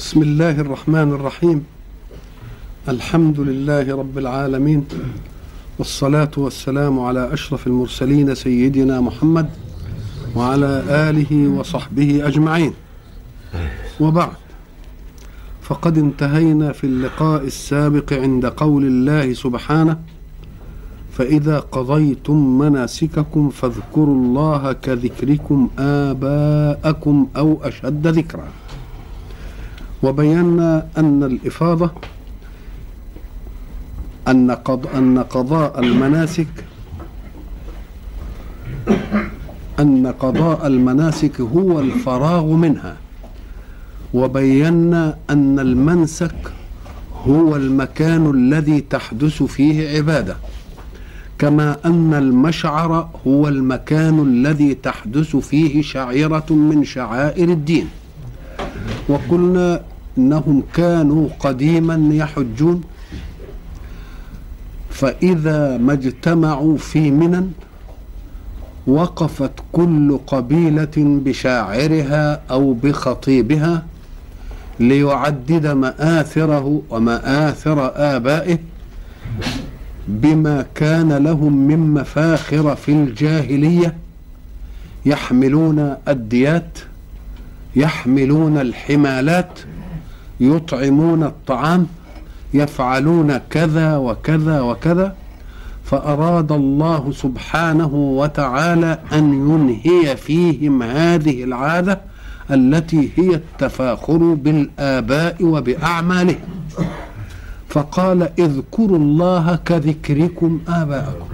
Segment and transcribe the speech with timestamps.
[0.00, 1.64] بسم الله الرحمن الرحيم.
[2.88, 4.84] الحمد لله رب العالمين.
[5.78, 9.48] والصلاة والسلام على أشرف المرسلين سيدنا محمد
[10.36, 12.72] وعلى آله وصحبه أجمعين.
[14.00, 14.40] وبعد.
[15.62, 20.00] فقد انتهينا في اللقاء السابق عند قول الله سبحانه
[21.12, 28.48] فإذا قضيتم مناسككم فاذكروا الله كذكركم آباءكم أو أشد ذكرًا.
[30.02, 31.90] وبينا أن الإفاضة
[34.28, 36.64] أن قض أن قضاء المناسك
[39.80, 42.96] أن قضاء المناسك هو الفراغ منها.
[44.14, 46.34] وبينا أن المنسك
[47.26, 50.36] هو المكان الذي تحدث فيه عبادة.
[51.38, 57.88] كما أن المشعر هو المكان الذي تحدث فيه شعيرة من شعائر الدين.
[59.08, 59.82] وقلنا
[60.18, 62.80] إنهم كانوا قديما يحجون.
[64.90, 65.94] فإذا ما
[66.76, 67.46] في منى
[68.86, 73.84] وقفت كل قبيلة بشاعرها أو بخطيبها
[74.80, 78.58] ليعدد مآثره ومآثر آبائه
[80.08, 83.96] بما كان لهم من مفاخر في الجاهلية.
[85.06, 86.78] يحملون الديات
[87.76, 89.58] يحملون الحمالات
[90.40, 91.86] يطعمون الطعام
[92.54, 95.14] يفعلون كذا وكذا وكذا
[95.84, 102.00] فأراد الله سبحانه وتعالى أن ينهي فيهم هذه العادة
[102.50, 106.38] التي هي التفاخر بالآباء وبأعمالهم.
[107.68, 111.28] فقال اذكروا الله كذكركم آباءكم.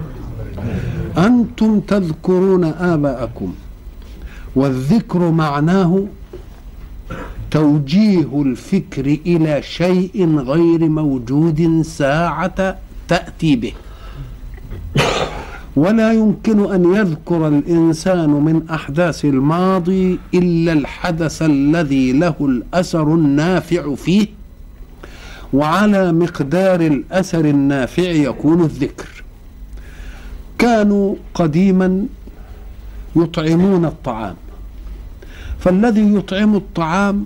[1.17, 3.53] أنتم تذكرون آباءكم
[4.55, 6.03] والذكر معناه
[7.51, 12.77] توجيه الفكر إلى شيء غير موجود ساعة
[13.07, 13.73] تأتي به.
[15.75, 24.27] ولا يمكن أن يذكر الإنسان من أحداث الماضي إلا الحدث الذي له الأثر النافع فيه
[25.53, 29.23] وعلى مقدار الأثر النافع يكون الذكر.
[30.57, 32.05] كانوا قديما
[33.15, 34.35] يطعمون الطعام.
[35.59, 37.25] فالذي يطعم الطعام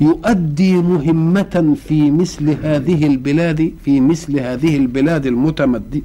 [0.00, 5.26] يؤدي مهمة في مثل هذه البلاد في مثل هذه البلاد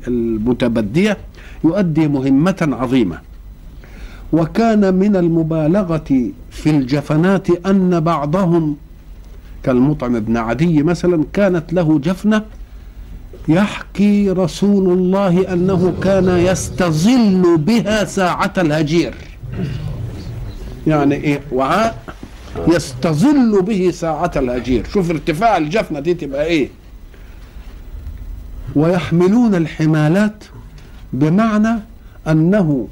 [0.08, 1.18] المتبدية
[1.64, 3.18] يؤدي مهمة عظيمة.
[4.34, 8.76] وكان من المبالغة في الجفنات أن بعضهم
[9.64, 12.42] كالمطعم بن عدي مثلا كانت له جفنة
[13.48, 19.14] يحكي رسول الله أنه كان يستظل بها ساعة الهجير.
[20.88, 22.04] يعني إيه؟ وعاء.
[22.68, 26.70] يستظل به ساعة الهجير شوف ارتفاع الجفنة دي تبقى إيه؟
[28.76, 30.44] ويحملون الحمالات
[31.14, 31.80] بمعنى
[32.28, 32.88] أنه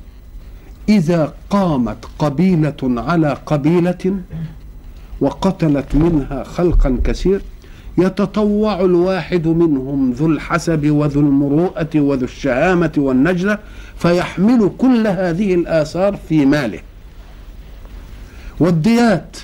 [0.90, 4.16] إذا قامت قبيلة على قبيلة
[5.22, 7.42] وقتلت منها خلقا كثير
[7.98, 13.58] يتطوع الواحد منهم ذو الحسب وذو المروءة وذو الشهامة والنجلة
[13.98, 16.80] فيحمل كل هذه الآثار في ماله.
[18.60, 19.38] والديات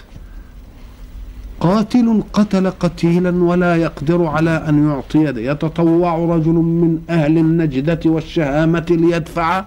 [1.60, 9.66] قاتل قتل قتيلا ولا يقدر على أن يعطي يتطوع رجل من أهل النجدة والشهامة ليدفع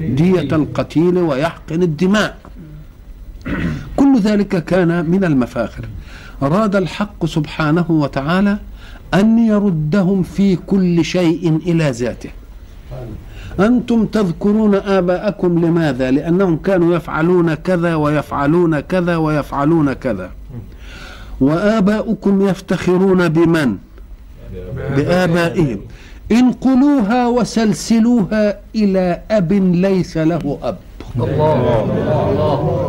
[0.00, 2.36] دية القتيل ويحقن الدماء.
[3.96, 5.84] كل ذلك كان من المفاخر.
[6.42, 8.58] أراد الحق سبحانه وتعالى
[9.14, 12.30] أن يردهم في كل شيء إلى ذاته.
[13.60, 20.30] أنتم تذكرون آباءكم لماذا؟ لأنهم كانوا يفعلون كذا ويفعلون كذا ويفعلون كذا.
[21.40, 23.76] وآباؤكم يفتخرون بمن؟
[24.96, 25.80] بآبائهم.
[26.32, 30.76] انقلوها وسلسلوها إلى أب ليس له أب.
[31.16, 32.80] الله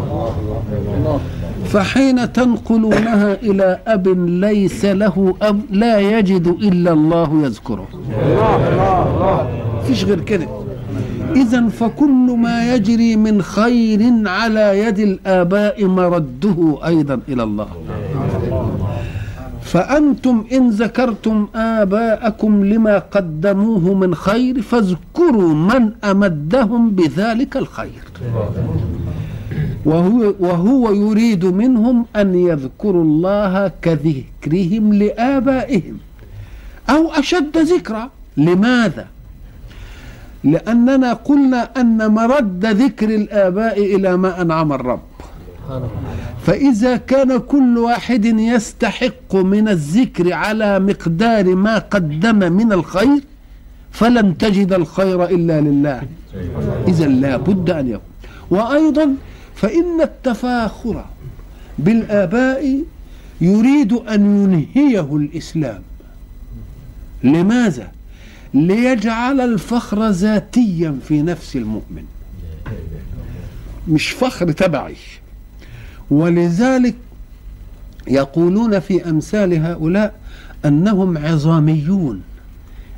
[1.65, 4.07] فحين تنقلونها إلى أب
[4.47, 7.87] ليس له أب لا يجد إلا الله يذكره.
[9.87, 10.47] فيش غير كده.
[11.35, 17.67] إذا فكل ما يجري من خير على يد الآباء مرده أيضا إلى الله.
[19.75, 28.03] فأنتم إن ذكرتم آباءكم لما قدموه من خير فاذكروا من أمدهم بذلك الخير.
[29.85, 35.97] وهو, وهو يريد منهم أن يذكروا الله كذكرهم لآبائهم.
[36.89, 38.09] أو أشد ذكرى.
[38.37, 39.07] لماذا؟
[40.43, 45.14] لأننا قلنا أن مرد ذكر الآباء إلى ما أنعم الرب.
[46.45, 53.21] فإذا كان كل واحد يستحق من الذكر على مقدار ما قدم من الخير
[53.91, 56.03] فلن تجد الخير إلا لله.
[56.87, 58.15] إذا لا بد أن يكون.
[58.49, 59.15] وأيضا
[59.55, 61.05] فإن التفاخر
[61.79, 62.83] بالآباء
[63.41, 65.81] يريد أن ينهيه الإسلام.
[67.23, 67.91] لماذا؟
[68.53, 72.03] ليجعل الفخر ذاتيا في نفس المؤمن.
[73.87, 74.95] مش فخر تبعي.
[76.11, 76.95] ولذلك
[78.07, 80.13] يقولون في أمثال هؤلاء
[80.65, 82.21] أنهم عظاميون.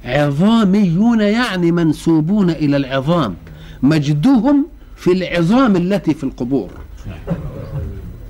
[0.06, 3.36] عظاميون يعني منسوبون إلى العظام
[3.84, 4.66] مجدهم
[4.96, 6.70] في العظام التي في القبور.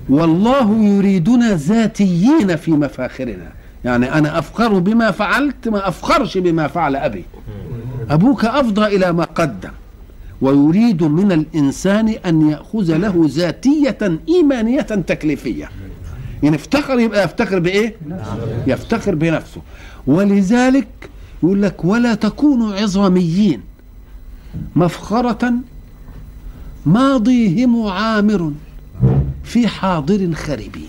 [0.08, 3.52] والله يريدنا ذاتيين في مفاخرنا.
[3.84, 7.24] يعني أنا أفخر بما فعلت ما أفخرش بما فعل أبي.
[8.10, 9.70] أبوك أفضى إلى ما قدم.
[10.40, 15.68] ويريد من الإنسان أن يأخذ له ذاتية إيمانية تكليفية.
[16.42, 17.96] يعني افتخر يبقى يفتخر بإيه؟
[18.66, 19.60] يفتخر بنفسه.
[20.06, 20.88] ولذلك
[21.42, 23.60] يقول لك ولا تكونوا عظاميين.
[24.76, 25.52] مفخرة
[26.86, 28.52] ماضيهم عامر
[29.44, 30.86] في حاضر خربي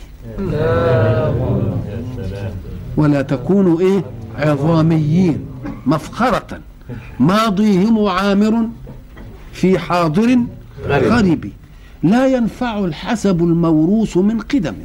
[2.97, 4.03] ولا تكونوا إيه؟
[4.37, 5.45] عظاميين.
[5.85, 6.59] مفخرة.
[7.19, 8.69] ماضيهم عامر
[9.59, 10.39] في حاضر
[10.87, 11.51] غريب.
[12.03, 14.75] لا ينفع الحسب الموروث من قدم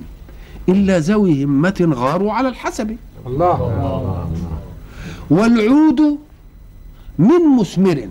[0.69, 2.97] إلا ذوي همة غاروا على الحسب.
[3.27, 4.29] الله.
[5.31, 6.01] والعود
[7.19, 8.09] من مثمر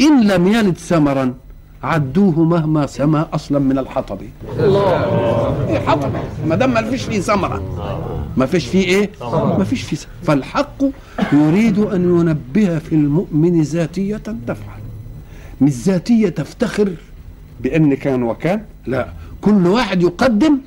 [0.00, 1.34] إن لم يلد ثمرا
[1.82, 4.18] عدوه مهما سما أصلا من الحطب.
[4.58, 5.68] الله.
[5.68, 6.12] إيه حطب.
[6.48, 7.62] ما دام ما فيش فيه ثمرة.
[8.36, 9.10] ما فيش فيه إيه؟
[9.58, 10.78] ما فيش فيه فالحق
[11.32, 14.16] يريد أن ينبه في المؤمن ذاتية
[14.46, 14.83] تفعل
[15.60, 16.92] مش ذاتية تفتخر
[17.60, 19.08] بأن كان وكان؟ لا.
[19.40, 20.58] كل واحد يقدم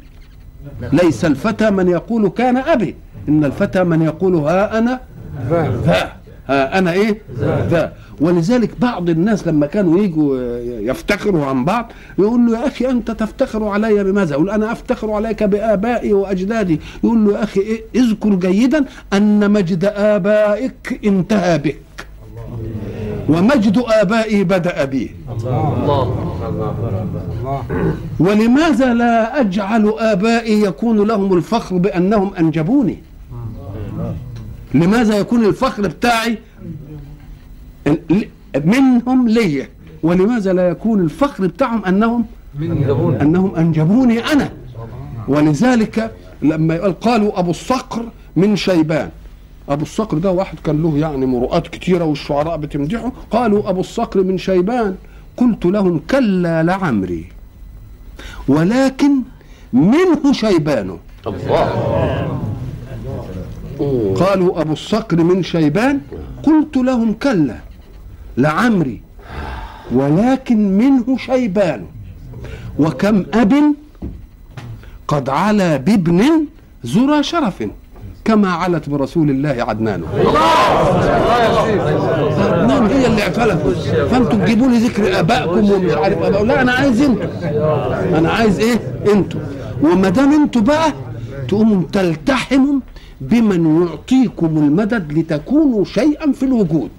[0.94, 2.96] ليس الفتى من يقول كان أبي.
[3.30, 5.00] إن الفتى من يقول ها أنا
[5.50, 6.12] ذا.
[6.48, 7.22] ها أنا إيه؟
[7.70, 7.94] ذا.
[8.22, 10.38] ولذلك بعض الناس لما كانوا يجوا
[10.92, 15.44] يفتخروا عن بعض يقول له يا أخي أنت تفتخر علي بماذا؟ يقول أنا أفتخر عليك
[15.44, 16.80] بآبائي وأجدادي.
[17.04, 21.80] يقول له يا أخي إيه؟ اذكر جيدا أن مجد آبائك انتهى بك.
[23.30, 26.04] ومجد آبائي بدأ بي الله
[26.50, 27.64] الله
[28.20, 32.98] ولماذا لا أجعل آبائي يكون لهم الفخر بأنهم أنجبوني؟
[34.74, 36.38] لماذا يكون الفخر بتاعي
[38.66, 39.68] منهم لي؟
[40.04, 42.26] ولماذا لا يكون الفخر بتاعهم أنهم
[43.22, 44.50] أنهم أنجبوني أنا؟
[45.28, 49.10] ولذلك لما قالوا أبو الصقر من شيبان
[49.70, 53.12] أبو الصقر ده واحد كان له يعني مروءات كتيرة والشعراء بتمدحه.
[53.32, 54.96] قالوا أبو الصقر من شيبان.
[55.38, 57.26] قلت لهم كلا لعمري
[58.48, 59.12] ولكن
[59.74, 60.98] منه شيبان
[61.28, 61.68] الله.
[64.20, 66.02] قالوا أبو الصقر من شيبان.
[66.44, 67.58] قلت لهم كلا
[68.38, 69.02] لعمري
[69.92, 71.86] ولكن منه شيبان.
[72.80, 73.54] وكم أب
[75.08, 76.46] قد علا بابن
[76.84, 77.64] زرى شرف.
[78.28, 80.04] كما علت برسول الله عدنان.
[82.40, 83.62] عدنان هي اللي اعتلت
[84.12, 87.30] فانتوا تجيبوا لي ذكر آبائكم ومش عارف اباء لا أنا عايز أنتوا.
[88.18, 88.80] أنا عايز إيه؟
[89.14, 89.40] أنتوا.
[89.82, 90.94] وما دام أنتوا بقى
[91.48, 92.80] تقوموا تلتحموا
[93.22, 96.92] بمن يعطيكم المدد لتكونوا شيئا في الوجود.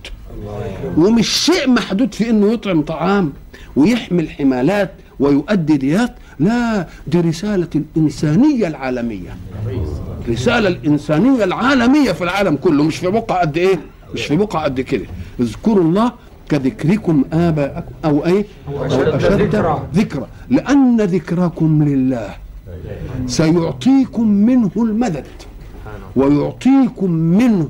[0.96, 3.32] ومش شيء محدود في إنه يطعم طعام
[3.76, 6.14] ويحمل حمالات ويؤدي ديات.
[6.40, 9.36] لا دي رسالة الإنسانية العالمية.
[10.28, 13.80] رسالة الإنسانية العالمية في العالم كله مش في بقعة قد إيه؟
[14.14, 15.04] مش في بقعة قد كده.
[15.40, 16.12] اذكروا الله
[16.48, 19.82] كذكركم آباءكم أو إيه؟ أو أشد ذكرى.
[19.94, 20.26] ذكرى.
[20.50, 22.34] لأن ذكركم لله.
[23.26, 25.26] سيعطيكم منه المدد
[26.16, 27.68] ويعطيكم منه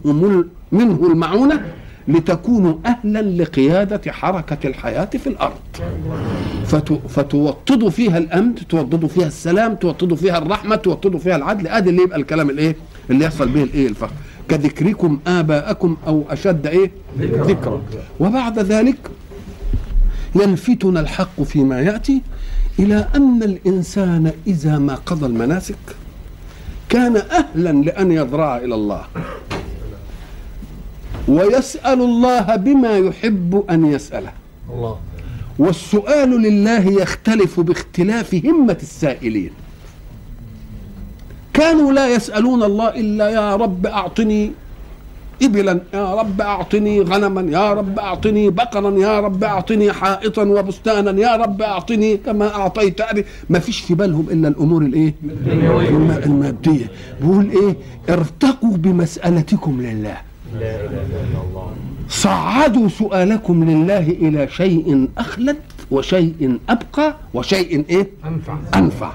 [0.73, 1.65] منه المعونة
[2.09, 5.59] لتكونوا أهلا لقيادة حركة الحياة في الأرض.
[7.09, 11.67] فتوطدوا فيها الأمن توطدوا فيها السلام توطدوا فيها الرحمة توطدوا فيها العدل.
[11.67, 12.77] أدي اللي يبقى الكلام الإيه؟
[13.11, 14.13] اللي يحصل به الإيه؟ الفخر.
[14.49, 17.83] كذكركم آباءكم أو أشد إيه؟ ذكرا
[18.21, 18.97] وبعد ذلك
[20.35, 22.23] يلفتنا الحق فيما يأتي
[22.79, 25.77] إلى أن الإنسان إذا ما قضى المناسك
[26.89, 29.03] كان أهلا لأن يضرع إلى الله.
[31.29, 34.33] ويسأل الله بما يحب أن يسأله.
[34.75, 34.97] الله.
[35.59, 39.51] والسؤال لله يختلف باختلاف همة السائلين.
[41.55, 44.53] كانوا لا يسألون الله إلا يا رب أعطني
[45.43, 51.37] إبلا يا رب أعطني غنما يا رب أعطني بقرا يا رب أعطني حائطا وبستانا يا
[51.37, 53.25] رب أعطني كما أعطيت أبي.
[53.51, 55.15] ما فيش في بالهم إلا الأمور الإيه؟
[55.47, 56.91] الم- المادية.
[57.21, 57.77] بيقول إيه؟
[58.15, 60.17] ارتقوا بمسألتكم لله.
[62.09, 65.57] صعدوا سؤالكم لله إلى شيء أخلد
[65.91, 68.57] وشيء أبقى وشيء إيه؟ أنفع.
[68.75, 69.13] أنفع.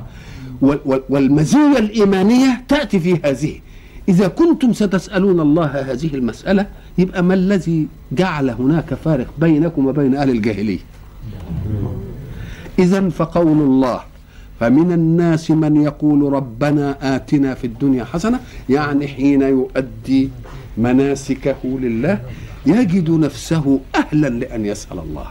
[0.61, 3.55] وال- وال- والمزية الإيمانية تأتي في هذه.
[4.09, 6.65] إذا كنتم ستسألون الله هذه المسألة
[6.97, 10.79] يبقى ما الذي جعل هناك فارق بينكم وبين أهل الجاهلية؟
[12.79, 13.99] إذا فقول الله
[14.59, 20.29] فمن الناس من يقول ربنا آتنا في الدنيا حسنة يعني حين يؤدي
[20.77, 22.21] مناسكه لله
[22.65, 25.27] يجد نفسه أهلا لأن يسأل الله.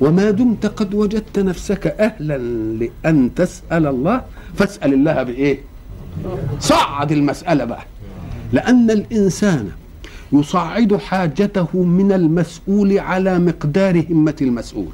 [0.00, 2.38] وما دمت قد وجدت نفسك أهلا
[2.84, 4.22] لأن تسأل الله.
[4.56, 5.58] فاسأل الله بإيه؟
[6.60, 7.84] صعد المسألة بقى.
[8.52, 9.70] لأن الإنسان
[10.32, 14.92] يصعد حاجته من المسؤول على مقدار همة المسؤول.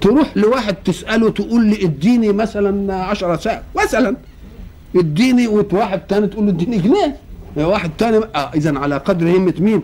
[0.00, 4.16] تروح لواحد تسأله تقول لي اديني مثلا عشرة ساعة مثلا.
[4.96, 7.16] اديني وواحد تاني تقول له اديني جنيه.
[7.56, 9.82] واحد تاني آه اذا على قدر همة مين؟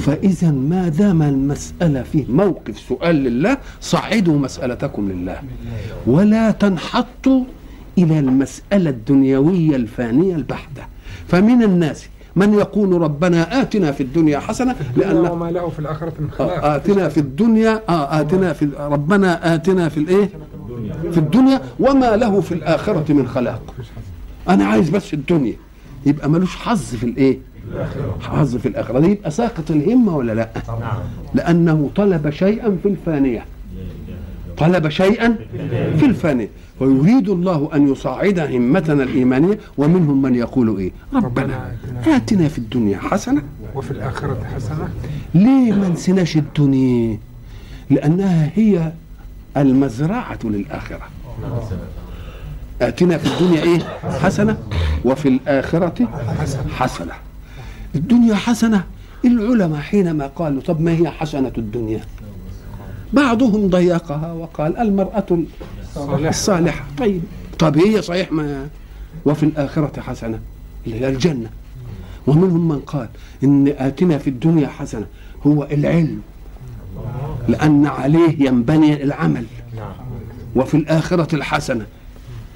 [0.00, 5.36] فإذا ما دام المسألة فيه موقف سؤال لله صعدوا مسألتكم لله.
[6.06, 7.44] ولا تنحطوا
[7.98, 10.82] إلى المسألة الدنيوية الفانية البحتة.
[11.28, 12.06] فمن الناس
[12.36, 16.64] من يقول ربنا آتنا في الدنيا حسنة لأن لأن وما له في الآخرة من خلاق
[16.64, 20.30] آه، آتنا في الدنيا آه آتنا في ربنا آتنا في الإيه
[21.12, 23.74] في الدنيا وما له في الآخرة من خلاق.
[24.48, 25.54] أنا عايز بس الدنيا.
[26.06, 27.38] يبقى ملوش حظ في الإيه؟
[28.20, 29.00] حظ في الآخرة.
[29.00, 30.50] دي يبقى ساقط الهمة ولا لا؟
[31.34, 33.44] لأنه طلب شيئا في الفانية.
[34.58, 35.36] طلب شيئا
[35.98, 36.48] في الفانية.
[36.80, 41.72] ويريد الله أن يصعد همتنا الإيمانية ومنهم من يقول إيه؟ ربنا
[42.06, 43.42] آتنا في الدنيا حسنة
[43.74, 44.88] وفي الآخرة حسنة.
[45.34, 47.18] ليه ما نسيناش الدنيا؟
[47.90, 48.92] لأنها هي
[49.58, 51.08] المزرعة للآخرة.
[52.82, 53.78] آتنا في الدنيا إيه؟
[54.22, 54.58] حسنة
[55.04, 56.08] وفي الآخرة
[56.70, 57.12] حسنة.
[57.94, 58.84] الدنيا حسنة.
[59.24, 62.00] العلماء حينما قالوا طب ما هي حسنة الدنيا؟
[63.12, 65.38] بعضهم ضيقها وقال المرأة
[65.94, 66.84] صالح الصالحة.
[66.98, 67.22] طيب.
[67.58, 68.68] طب هي صحيح ما
[69.24, 70.38] وفي الآخرة حسنة؟
[70.86, 71.50] اللي هي الجنة.
[72.26, 73.08] ومنهم من قال
[73.44, 75.06] إن آتنا في الدنيا حسنة.
[75.46, 76.20] هو العلم.
[77.48, 79.44] لأن عليه ينبني العمل.
[80.56, 81.86] وفي الآخرة الحسنة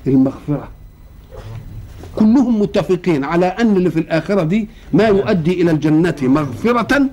[0.06, 0.68] المغفرة.
[2.16, 7.06] كلهم متفقين على أن اللي في الآخرة دي ما يؤدي إلى الجنة مغفرة؟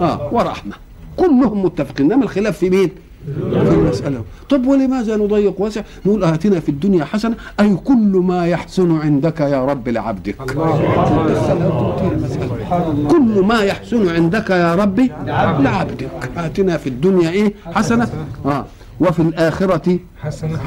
[0.00, 0.74] آه ورحمة.
[1.16, 2.12] كلهم متفقين.
[2.12, 2.90] إنما الخلاف في مين؟
[3.28, 9.40] المسألة طب ولماذا نضيق واسع؟ نقول آتنا في الدنيا حسنة أي كل ما يحسن عندك
[9.40, 10.36] يا رب لعبدك.
[13.10, 16.10] كل ما يحسن عندك يا ربي لعبدك.
[16.36, 18.08] آتنا في الدنيا إيه؟ حسنة.
[18.46, 18.64] آه.
[19.00, 19.98] وفي الآخرة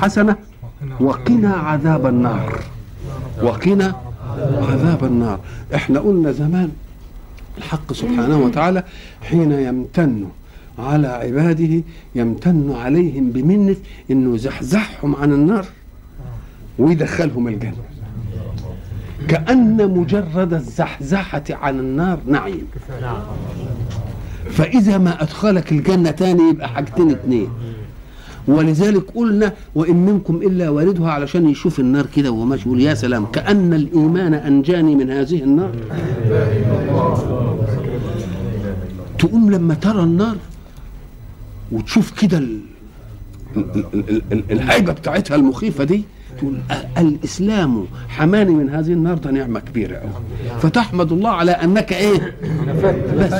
[0.02, 0.36] حسنة.
[1.00, 2.60] وقنا عذاب النار.
[3.44, 3.96] وقنا
[4.70, 5.40] عذاب النار.
[5.76, 6.70] إحنا قلنا زمان
[7.58, 8.84] الحق سبحانه وتعالى
[9.22, 10.26] حين يمتن
[10.80, 11.84] على عباده
[12.16, 13.76] يمتن عليهم بمنة
[14.12, 15.66] إنه يزحزحهم عن النار
[16.80, 17.74] ويدخلهم الجنة.
[19.28, 22.68] كأن مجرد الزحزحة عن النار نعيم.
[24.50, 27.50] فإذا ما أدخلك الجنة تاني يبقى حاجتين اتنين.
[28.48, 33.26] ولذلك قلنا وإن منكم إلا واردها علشان يشوف النار كده وهو ماشي يقول يا سلام
[33.26, 35.72] كأن الإيمان أنجاني من هذه النار.
[39.20, 40.36] تقوم لما ترى النار
[41.72, 42.60] وتشوف كده ال-
[43.58, 46.04] ال- ال- ال- ال- الهيبة بتاعتها المخيفة دي
[46.38, 46.58] تقول
[46.98, 50.10] الإسلام حماني من هذه النار ده نعمة كبيرة أوي.
[50.62, 52.36] فتحمد الله على أنك إيه؟
[53.20, 53.34] بس.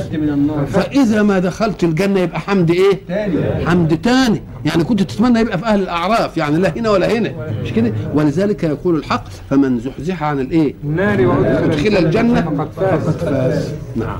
[0.74, 3.00] فإذا ما دخلت الجنة يبقى حمد إيه؟
[3.66, 4.42] حمد تاني.
[4.66, 7.34] يعني كنت تتمنى يبقى في أهل الأعراف يعني لا هنا ولا هنا.
[7.64, 12.72] مش كده؟ ولذلك يقول الحق فمن زحزح عن الإيه؟ النار أدخل الجنة فقد
[13.18, 13.72] فاز.
[13.96, 14.18] نعم.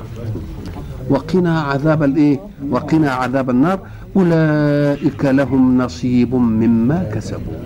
[1.10, 3.80] وقنا عذاب الايه؟ وقنا عذاب النار.
[4.16, 7.60] أولئك لهم نصيب مما كسبوا.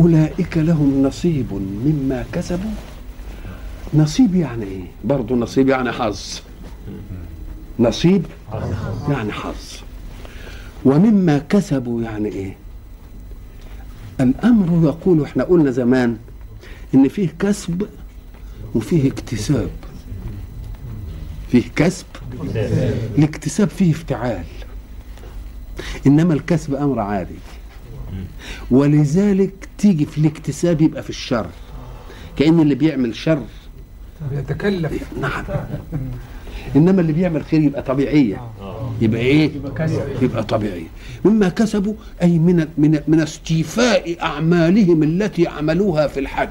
[0.00, 1.52] أولئك لهم نصيب
[1.84, 2.70] مما كسبوا.
[3.94, 6.40] نصيب يعني إيه؟ برضه نصيب يعني حظ.
[7.78, 8.26] نصيب
[9.08, 9.80] يعني حظ.
[10.84, 12.56] ومما كسبوا يعني إيه؟
[14.20, 16.16] الأمر يقول إحنا قلنا زمان
[16.94, 17.86] إن فيه كسب
[18.74, 19.68] وفيه اكتساب.
[21.48, 22.06] فيه كسب
[23.18, 24.44] الاكتساب فيه افتعال.
[26.06, 27.34] إنما الكسب أمر عادي.
[28.70, 31.46] ولذلك تيجي في الاكتساب يبقى في الشر.
[32.36, 33.42] كأن اللي بيعمل شر
[34.32, 35.02] يتكلف.
[35.20, 35.44] نعم.
[36.76, 38.40] إنما اللي بيعمل خير يبقى طبيعية.
[39.00, 39.50] يبقى إيه؟
[40.22, 40.86] يبقى طبيعية.
[41.24, 46.48] مما كسبوا أي من من من استيفاء أعمالهم التي عملوها في الحج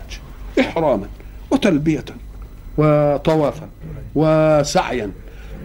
[0.59, 1.07] إحراما
[1.51, 2.05] وتلبية.
[2.77, 3.67] وطوافا
[4.15, 5.11] وسعيا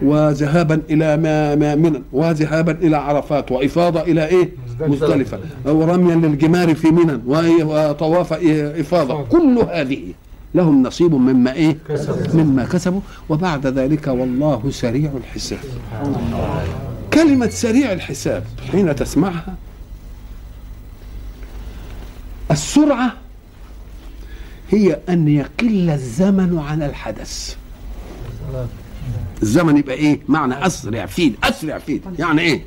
[0.01, 4.49] وذهابا إلى ما ما منى وذهابا إلى عرفات وإفاضة إلى إيه؟
[4.79, 5.39] مزدلفة.
[5.65, 7.19] ورميا للجمار في منى؟
[7.63, 8.33] وطواف؟
[8.79, 9.23] إفاضة.
[9.23, 10.13] كل هذه
[10.55, 11.77] لهم نصيب مما إيه؟
[12.33, 13.01] مما كسبوا.
[13.29, 15.59] وبعد ذلك والله سريع الحساب.
[17.13, 19.55] كلمة سريع الحساب حين تسمعها.
[22.51, 23.13] السرعة
[24.71, 27.55] هي أن يقل الزمن عن الحدث.
[29.41, 32.63] الزمن يبقى إيه؟ معنى أسرع فيه أسرع فيه يعني إيه؟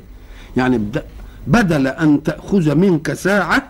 [0.57, 1.03] يعني بد-
[1.47, 3.69] بدل أن تأخذ منك ساعة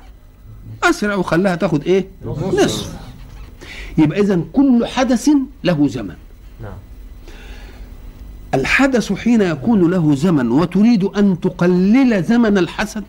[0.84, 2.96] أسرع وخلاها تأخذ إيه؟ نصف.
[3.98, 5.30] يبقى اذا كل حدث
[5.64, 6.16] له زمن.
[8.54, 13.04] الحدث حين يكون له زمن وتريد أن تقلل زمن الحسن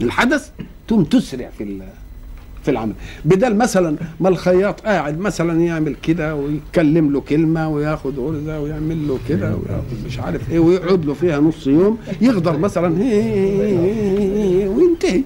[0.00, 0.50] الحدث
[0.88, 1.88] ثم تسرع في ال-
[2.62, 2.92] في العمل.
[3.24, 9.18] بدل مثلا ما الخياط قاعد مثلا يعمل كده ويتكلم له كلمة وياخد غرزه ويعمل له
[9.28, 12.88] كده وياخد مش عارف إيه ويقعد له فيها نص يوم يقدر مثلا.
[14.68, 15.22] وينتهي.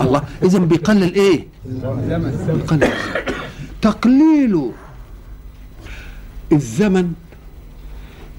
[0.00, 0.22] الله.
[0.42, 1.46] اذا بيقلل إيه؟
[2.48, 2.88] بيقلل.
[3.82, 4.70] تقليل
[6.52, 7.12] الزمن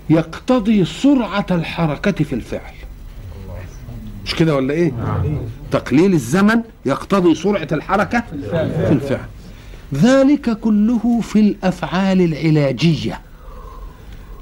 [0.10, 2.74] يقتضي سرعة الحركة في الفعل.
[4.26, 4.92] مش كده ولا إيه؟
[5.72, 9.26] تقليل الزمن يقتضي سرعة الحركة في الفعل.
[9.94, 13.22] ذلك كله في الأفعال العلاجية.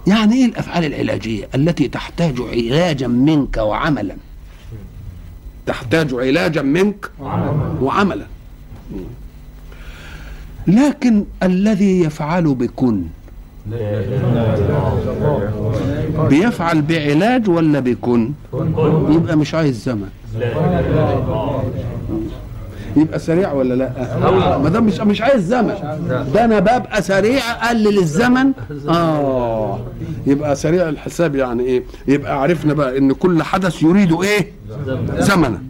[0.07, 4.15] يعني إيه الأفعال العلاجية؟ التي تحتاج علاجا منك وعملا.
[5.65, 7.11] تحتاج علاجا منك
[7.81, 8.25] وعملا.
[10.67, 13.03] لكن الذي يفعل بكن
[16.29, 18.31] بيفعل بعلاج ولا بكن
[19.09, 20.09] يبقى مش عايز زمن.
[22.97, 23.89] يبقى سريع ولا لا؟
[24.57, 25.73] ما دام مش مش عايز زمن.
[26.33, 28.51] ده أنا ببقى سريع اقلل الزمن؟
[28.89, 29.79] آه.
[30.27, 34.51] يبقى سريع الحساب يعني إيه؟ يبقى عرفنا بقى إن كل حدث يريد إيه؟
[35.17, 35.61] زمنا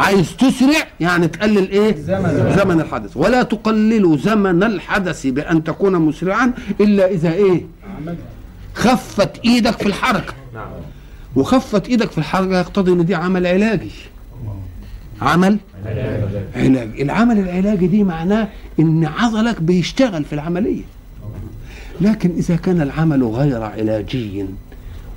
[0.00, 3.16] عايز تسرع يعني تقلل إيه؟ زمن, زمن الحدث.
[3.16, 7.66] ولا تقلل زمن الحدث بأن تكون مسرعا إلا إذا إيه؟
[8.74, 10.34] خفت إيدك في الحركة.
[11.36, 13.90] وخفت إيدك في الحركة يقتضي إن دي عمل علاجي.
[15.22, 15.58] عمل
[16.56, 18.48] علاج العمل العلاجي دي معناه
[18.80, 20.82] إن عضلك بيشتغل في العملية.
[22.00, 24.46] لكن إذا كان العمل غير علاجي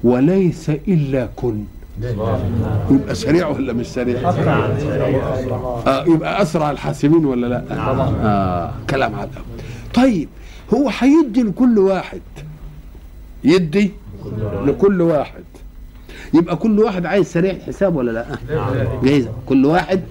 [0.04, 1.64] وليس إلا كن
[2.92, 9.30] يبقى سريع ولا مش سريع؟ آه يبقى أسرع الحاسبين ولا لا؟ آه كلام على.
[9.94, 10.30] طيب
[10.74, 12.22] هو هيدي لكل واحد.
[13.44, 13.92] يدي
[14.66, 15.44] لكل واحد.
[16.34, 18.26] يبقى كل واحد عايز سريع الحساب ولا لا؟
[19.04, 19.28] جايز.
[19.46, 20.02] كل واحد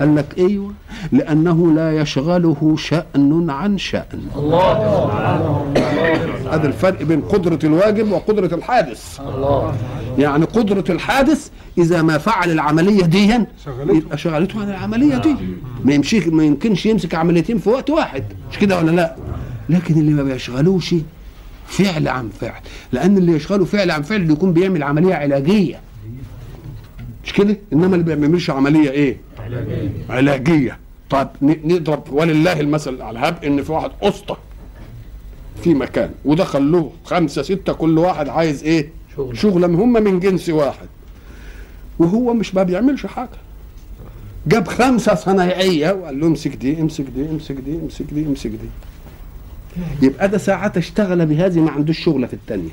[0.00, 0.72] قال لك أيوه
[1.12, 4.20] لأنه لا يشغله شأن عن شأن.
[6.52, 9.20] هذا الفرق بين قدرة الواجب وقدرة الحادث.
[10.18, 11.48] يعني قدرة الحادث
[11.78, 13.96] إذا ما فعل العملية دي شغلته.
[13.96, 15.36] يبقى شغلته عن العملية دي.
[15.84, 18.24] ما يمشي ما يمكنش يمسك عمليتين في وقت واحد.
[18.52, 19.16] مش كده ولا لا؟
[19.68, 20.94] لكن اللي ما بيشغلوش
[21.66, 22.60] فعل عن فعل.
[22.92, 25.80] لأن اللي يشغله فعل عن فعل يكون بيعمل عملية علاجية.
[27.24, 29.16] مش كده؟ إنما اللي ما بيعملش عملية إيه؟
[30.10, 30.78] علاجية.
[31.10, 34.36] طب ن- نضرب ولله المثل على الهب إن في واحد اسطى
[35.64, 39.38] في مكان ودخل له خمسة ستة كل واحد عايز إيه؟ شغل.
[39.38, 40.86] شغله هم من جنس واحد.
[41.98, 43.28] وهو مش ما بيعملش حاجة.
[44.46, 48.68] جاب خمسة صنايعية وقال له امسك دي امسك دي امسك دي امسك دي امسك دي.
[50.06, 52.70] يبقى ده ساعات اشتغل بهذه ما عندوش شغلة في الثانية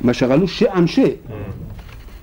[0.00, 1.16] ما شغلوش شيء عن شيء.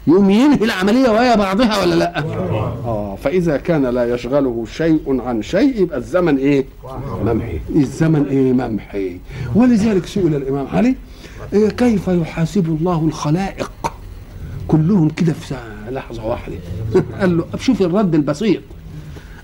[0.08, 5.82] يقوم ينهي العملية وهي بعضها ولا لأ؟ آه فإذا كان لا يشغله شيء عن شيء
[5.82, 6.65] يبقى الزمن إيه؟
[7.23, 7.60] ممحي.
[7.76, 9.17] الزمن إيه ممحي؟
[9.56, 10.95] ولذلك سئل الإمام علي
[11.54, 13.72] كيف يحاسب الله الخلائق؟
[14.68, 15.56] كلهم كده في
[15.89, 16.56] لحظة واحدة.
[17.20, 18.62] قال له شوف الرد البسيط.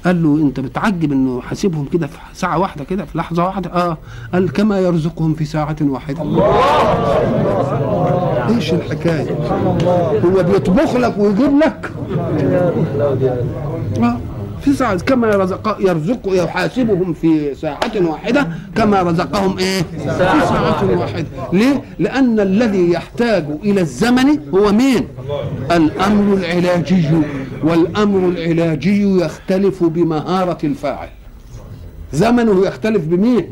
[0.06, 3.98] قال له انت بتعجب انه حاسبهم كده في ساعة واحدة كده في لحظة واحدة؟ آه.
[4.34, 6.24] قال كما يرزقهم في ساعة واحدة.
[8.50, 9.32] إيش الحكاية؟
[10.26, 11.92] هو بيطبخ لك ويجيب لك؟
[14.02, 14.18] آه.
[14.70, 21.26] في ساعة كما يرزق يرزق يحاسبهم في ساعة واحدة كما رزقهم إيه؟ في ساعة واحدة،
[21.54, 25.08] ليه؟ لأن الذي يحتاج إلى الزمن هو مين؟
[25.72, 27.06] الأمر العلاجي
[27.64, 31.10] والأمر العلاجي يختلف بمهارة الفاعل.
[32.14, 33.52] زمنه يختلف بمين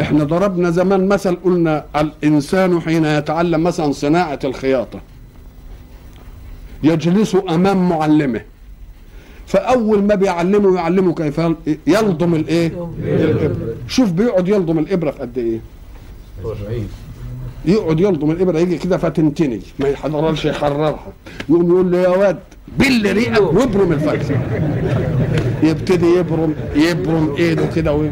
[0.00, 5.00] إحنا ضربنا زمان مثل قلنا الإنسان حين يتعلم مثلا صناعة الخياطة
[6.82, 8.40] يجلس أمام معلمه
[9.46, 11.40] فأول ما بيعلمه يعلمه كيف
[11.86, 12.72] يلضم الإيه؟
[13.04, 13.56] الابره
[13.88, 15.60] شوف بيقعد يلضم الإبرة في قد إيه؟
[17.64, 20.98] يقعد يلضم الإبرة يجي كده فتنتني ما يحضرش يحررها.
[21.48, 22.38] يقوم يقول له يا واد
[22.78, 24.40] بل ريقك وابرم الفرخه
[25.62, 28.10] يبتدي يبرم يبرم إيده كده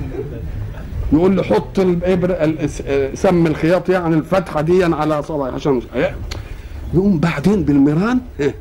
[1.12, 5.84] يقول له حط الإبرة ال- سم الخياط يعني الفتحة دي على صبعي عشان مش
[6.94, 8.54] يقوم بعدين بالميران إيه؟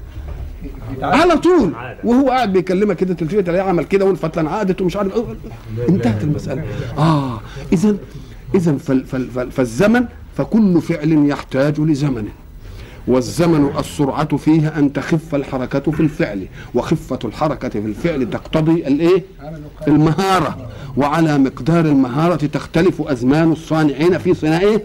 [1.02, 1.74] على طول.
[2.04, 5.12] وهو قاعد بيكلمك كده تلتفت تلاقيه عمل كده والفتله عقدت ومش عارف
[5.90, 6.64] انتهت المسألة.
[6.98, 7.42] آه
[7.74, 7.96] اذا
[8.56, 10.06] اذا فال فال فال فالزمن
[10.38, 12.28] فكل فعل يحتاج لزمن.
[13.08, 16.48] والزمن السرعة فيه أن تخف الحركة في الفعل.
[16.76, 19.24] وخفة الحركة في الفعل تقتضي الإيه؟
[19.88, 20.70] المهارة.
[20.98, 24.82] وعلى مقدار المهارة تختلف أزمان الصانعين في صناعه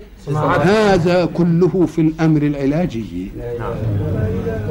[0.61, 3.31] هذا كله في الأمر العلاجي.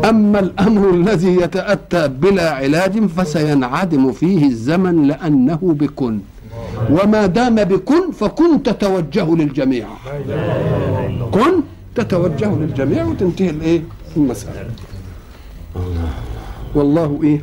[0.10, 6.20] أما الأمر الذي يتأتى بلا علاج فسينعدم فيه الزمن لأنه بكن.
[6.90, 9.88] وما دام بكن فكن تتوجه للجميع.
[11.32, 11.54] كن
[11.96, 13.82] تتوجه للجميع وتنتهي الإيه؟
[14.18, 14.66] المسألة.
[16.76, 17.42] والله إيه؟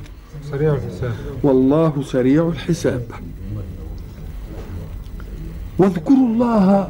[0.51, 1.13] سريع الحساب.
[1.43, 3.03] والله سريع الحساب.
[5.79, 6.89] واذكروا الله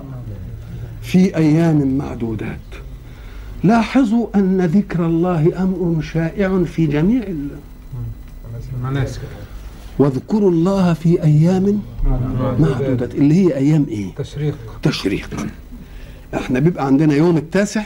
[1.11, 2.59] في أيام معدودات.
[3.65, 7.49] لاحظوا أن ذكر الله أمر شائع في جميع ال...
[8.75, 9.21] المناسك
[9.99, 11.83] واذكروا الله في أيام
[12.59, 13.15] معدودات.
[13.15, 14.55] اللي هي أيام إيه؟ تشريق.
[14.83, 15.47] تشريق.
[16.35, 17.83] إحنا بيبقى عندنا يوم التاسع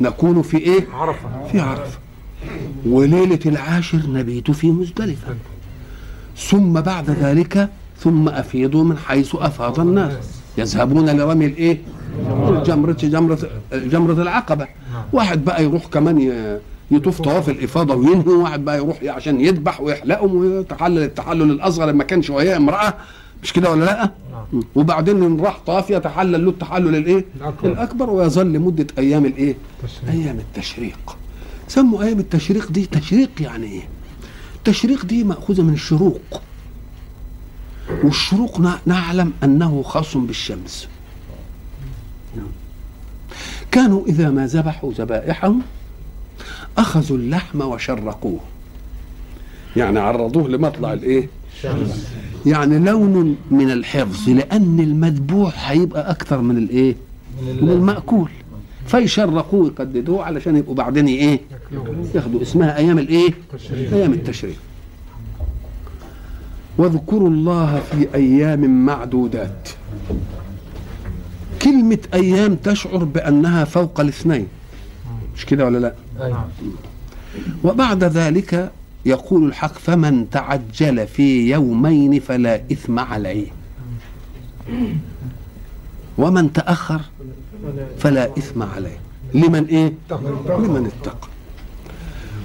[0.00, 1.28] نكون في إيه؟ عرفة.
[1.52, 1.98] في عرفة.
[2.86, 5.34] وليلة العاشر نبيت في مزدلفة.
[6.38, 10.35] ثم بعد ذلك ثم أفيضوا من حيث أفاض الناس.
[10.58, 11.78] يذهبون لرمي الإيه؟
[12.48, 13.38] الجمرة جمرة
[13.72, 14.66] جمرة العقبة.
[15.12, 16.32] واحد بقى يروح كمان
[16.90, 22.30] يطوف طواف الإفاضة وينهي واحد بقى يروح عشان يذبح ويحلقهم ويتحلل التحلل الأصغر ما كانش
[22.30, 22.94] وهي امرأة.
[23.42, 24.10] مش كده ولا لأ؟
[24.74, 27.24] وبعدين إن راح طواف يتحلل له التحلل الإيه؟
[27.64, 28.10] الأكبر.
[28.10, 29.54] ويظل مدة أيام الإيه؟
[30.08, 31.16] أيام التشريق.
[31.68, 33.82] سموا أيام التشريق دي تشريق يعني إيه؟
[34.56, 36.42] التشريق دي مأخوذة من الشروق.
[38.04, 40.88] والشروق نع- نعلم أنه خاص بالشمس.
[43.70, 45.62] كانوا إذا ما ذبحوا ذبائحهم
[46.78, 48.40] أخذوا اللحم وشرقوه.
[49.76, 51.28] يعني عرضوه لمطلع الإيه؟
[52.46, 56.94] يعني لون من الحفظ لأن المذبوح هيبقى أكثر من الإيه؟
[57.62, 58.30] من المأكول.
[58.86, 61.40] فيشرقوه يقددوه علشان يبقوا بعدين إيه؟
[62.14, 64.56] ياخدوا اسمها أيام الإيه؟ تشريق أيام التشريق.
[66.78, 69.68] واذكروا الله في أيام معدودات.
[71.62, 74.46] كلمة أيام تشعر بأنها فوق الاثنين.
[75.36, 75.94] مش كده ولا لا؟
[76.30, 76.44] نعم
[77.64, 78.70] وبعد ذلك
[79.06, 83.46] يقول الحق فمن تعجل في يومين فلا إثم عليه.
[86.18, 87.00] ومن تأخر
[87.98, 88.98] فلا إثم عليه.
[89.34, 89.92] لمن إيه؟
[90.48, 91.28] لمن اتقى.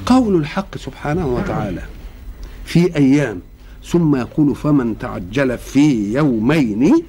[0.06, 1.82] قول الحق سبحانه وتعالى
[2.66, 3.40] في أيام
[3.86, 7.04] ثم يقول فمن تعجل في يومين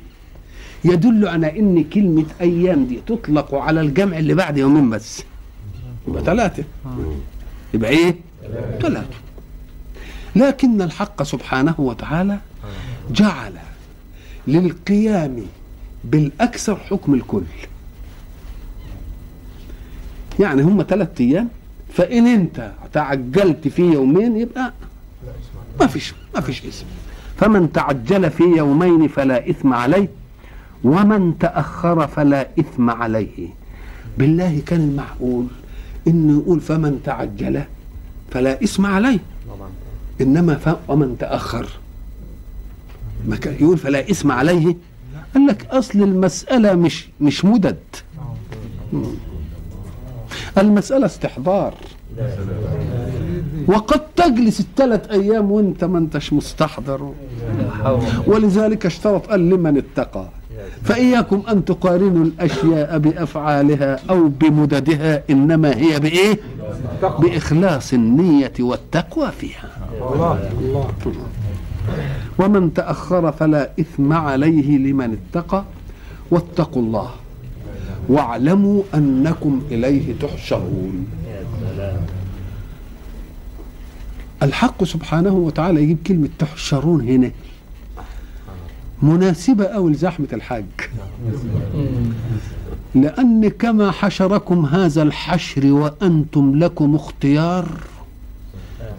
[0.84, 5.24] يدل على إن كلمة أيام دي تطلق على الجمع اللي بعد يومين بس.
[6.08, 6.64] يبقى ثلاثة.
[7.74, 8.14] يبقى إيه؟
[8.80, 9.14] ثلاثة.
[10.36, 12.38] لكن الحق سبحانه وتعالى
[13.10, 13.52] جعل
[14.48, 15.36] للقيام
[16.04, 17.42] بالأكثر حكم الكل.
[20.40, 21.48] يعني هم ثلاثة أيام
[21.94, 24.72] فإن أنت تعجلت في يومين يبقى
[25.80, 26.84] ما فيش ما فيش اسم.
[27.36, 30.08] فمن تعجل في يومين فلا إثم عليه
[30.84, 33.48] ومن تأخر فلا إثم عليه.
[34.18, 35.46] بالله كان المعقول
[36.06, 37.62] انه يقول فمن تعجل
[38.30, 39.18] فلا إثم عليه.
[40.20, 40.76] إنما ف...
[40.88, 41.68] ومن تأخر.
[43.28, 44.76] ما كان يقول فلا إثم عليه؟
[45.34, 47.78] قال لك أصل المسألة مش مش مدد.
[50.58, 51.74] المسألة استحضار.
[53.66, 57.12] وقد تجلس الثلاث أيام وانت ما انتش مستحضر.
[58.26, 60.28] ولذلك اشترط قال لمن اتقى.
[60.82, 66.40] فإياكم أن تقارنوا الأشياء بأفعالها أو بمددها إنما هي بإيه؟
[67.02, 69.70] بإخلاص النية والتقوى فيها.
[72.38, 75.64] ومن تأخر فلا إثم عليه لمن اتقى.
[76.30, 77.10] واتقوا الله
[78.08, 81.06] واعلموا أنكم إليه تحشرون.
[84.42, 87.30] الحق سبحانه وتعالى يجيب كلمة تحشرون هنا.
[89.02, 90.64] مناسبة أو لزحمة الحج
[92.94, 97.66] لأن كما حشركم هذا الحشر وأنتم لكم اختيار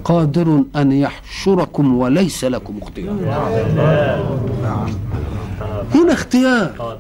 [0.03, 3.15] قادر أن يحشركم وليس لكم اختيار.
[5.95, 6.97] هنا اختيار.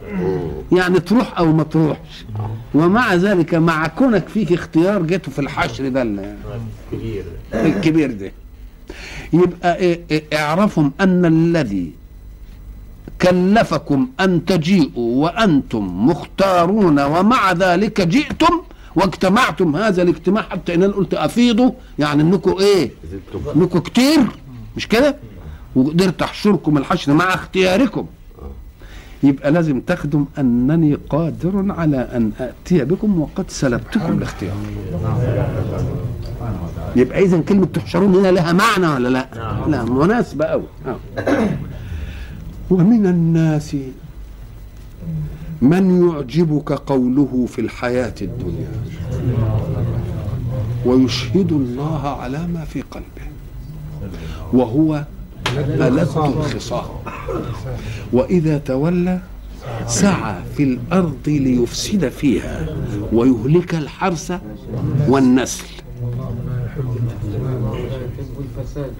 [0.71, 2.25] يعني تروح أو ما تروحش.
[2.73, 6.35] ومع ذلك مع كونك فيك اختيار جيته في الحشر ده ال-
[6.91, 7.23] كبير.
[7.53, 8.31] الكبير ده.
[9.33, 11.91] يبقى إيه- إيه اعرفوا أن الذي
[13.21, 18.61] كلفكم أن تجيئوا وأنتم مختارون ومع ذلك جئتم
[18.95, 19.75] واجتمعتم.
[19.75, 22.91] هذا الاجتماع حتى إن أنا قلت أفيضوا يعني إنكم إيه؟
[23.55, 24.19] إنكم كتير.
[24.77, 25.15] مش كده؟
[25.75, 28.05] وقدرت أحشركم الحشر مع اختياركم.
[29.23, 34.13] يبقى لازم تخدم أنني قادر على أن أتي بكم وقد سلبتكم.
[34.17, 34.55] الاختيار.
[36.95, 39.27] يبقى اذا كلمة تحشرون هنا لها معنى ولا لا؟
[39.67, 40.63] لا مناسبة قوي
[42.69, 43.75] ومن الناس
[45.61, 48.67] من يعجبك قوله في الحياة الدنيا
[50.85, 53.27] ويشهد الله على ما في قلبه
[54.53, 55.03] وهو
[55.57, 56.85] ألد الخصام
[58.13, 59.19] وإذا تولى
[59.87, 62.67] سعى في الأرض ليفسد فيها
[63.13, 64.41] ويهلك الحرث
[65.07, 65.65] والنسل.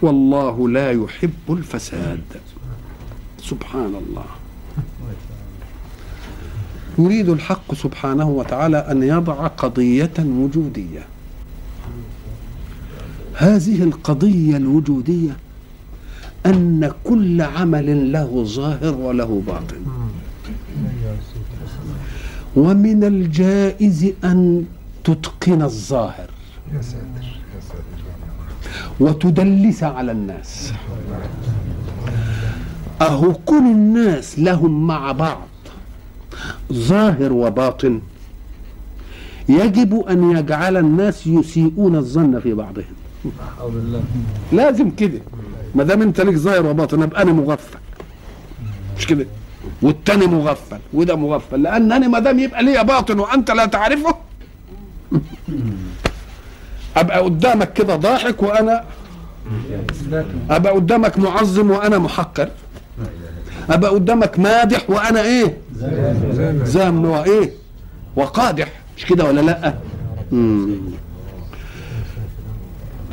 [0.01, 2.21] والله لا يحب الفساد.
[3.41, 4.25] سبحان الله
[6.99, 11.05] يريد الحق سبحانه وتعالى أن يضع قضية وجودية.
[13.33, 15.37] هذه القضية الوجودية
[16.45, 19.82] أن كل عمل له ظاهر وله باطن.
[22.56, 24.65] ومن الجائز أن
[25.03, 26.29] تتقن الظاهر.
[28.99, 30.73] وتدلس على الناس.
[33.01, 35.47] أهو كل الناس لهم مع بعض
[36.73, 37.99] ظاهر وباطن.
[39.49, 42.95] يجب أن يجعل الناس يسيئون الظن في بعضهم.
[44.51, 45.19] لازم كده.
[45.75, 47.77] ما دام انت ليك ظاهر وباطن ابقى أنا مغفل.
[48.97, 49.25] مش كده؟
[49.81, 51.62] والتاني مغفل وده مغفل.
[51.62, 54.15] لأن أنا ما دام يبقى ليا باطن وأنت لا تعرفه
[56.97, 58.83] أبقى قدامك كده ضاحك وأنا
[60.49, 62.49] أبقى قدامك معظم وأنا محقر.
[63.69, 65.57] أبقى قدامك مادح وأنا إيه؟
[66.63, 67.05] زام.
[67.05, 67.51] وايه
[68.15, 68.67] وقادح.
[68.97, 69.73] مش كده ولا لأ؟
[70.31, 70.77] مم.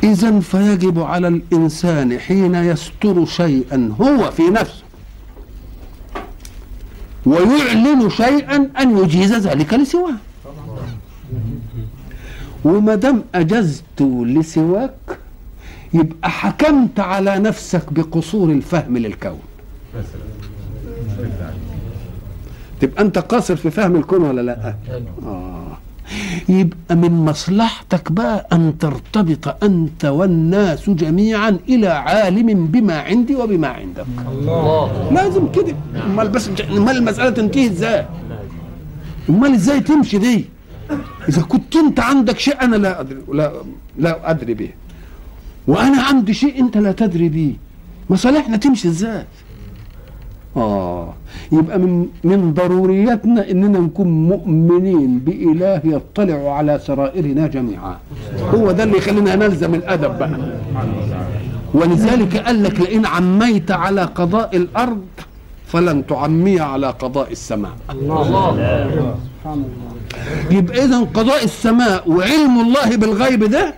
[0.03, 4.83] إذا فيجب على الإنسان حين يستر شيئا هو في نفسه
[7.25, 10.13] ويعلن شيئا أن يجيز ذلك لسواه.
[12.65, 15.17] وما دام أجزت لسواك
[15.93, 19.39] يبقى حكمت على نفسك بقصور الفهم للكون.
[22.81, 24.75] تبقى أنت قاصر في فهم الكون ولا لأ؟
[25.25, 25.60] آه.
[26.49, 34.05] يبقى من مصلحتك بقى أن ترتبط أنت والناس جميعا إلى عالم بما عندي وبما عندك.
[34.31, 35.11] الله.
[35.11, 35.75] لازم كده.
[36.05, 38.05] أمال بس أمال المسألة تنتهي إزاي؟
[39.29, 40.45] أمال إزاي تمشي دي؟
[41.29, 43.51] إذا كنت أنت عندك شيء أنا لا أدري لا
[43.97, 44.69] لا أدري به.
[45.67, 47.55] وأنا عندي شيء أنت لا تدري به.
[48.09, 49.25] مصالحنا تمشي إزاي؟
[50.57, 51.13] آه.
[51.51, 57.97] يبقى من من ضرورياتنا إننا نكون مؤمنين بإله يطلع على سرائرنا جميعا.
[58.53, 60.39] هو ده اللي يخلينا نلزم الأدب بقى.
[61.73, 65.01] ولذلك قال لك لئن عميت على قضاء الأرض
[65.67, 67.71] فلن تعمي على قضاء السماء.
[70.51, 73.73] يبقى اذا قضاء السماء وعلم الله بالغيب ده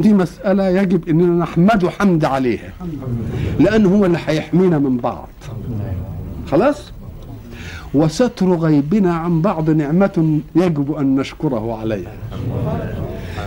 [0.00, 2.72] دي مسألة يجب إننا نحمده حمد عليها.
[3.60, 5.28] لأن هو اللي هيحمينا من بعض.
[6.50, 6.92] خلاص؟
[7.94, 12.12] وستر غيبنا عن بعض نعمة يجب أن نشكره عليها.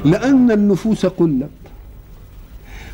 [0.05, 1.49] لأن النفوس قلت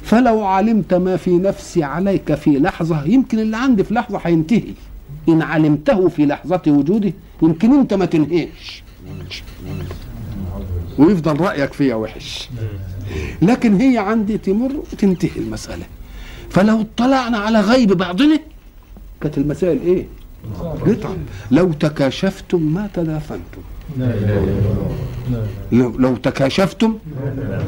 [0.04, 4.74] فلو علمت ما في نفسي عليك في لحظة يمكن اللي عندي في لحظة هينتهي
[5.30, 8.84] إن علمته في لحظة وجوده يمكن أنت ما تنهيش.
[10.98, 12.50] ويفضل رأيك فيها وحش.
[13.42, 15.86] لكن هي عندي تمر وتنتهي المسألة.
[16.50, 18.40] فلو اطلعنا على غيب بعضنا
[19.22, 20.06] كانت المسائل إيه؟
[20.88, 21.18] نتعب.
[21.52, 23.62] لو تكاشفتم ما تدافنتم.
[25.72, 26.98] لو, لو تكاشفتم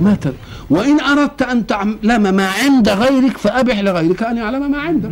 [0.02, 0.34] ما تد...
[0.70, 5.10] وإن أردت أن تعلم ما عند غيرك فأبح لغيرك أن يعلم ما عندك.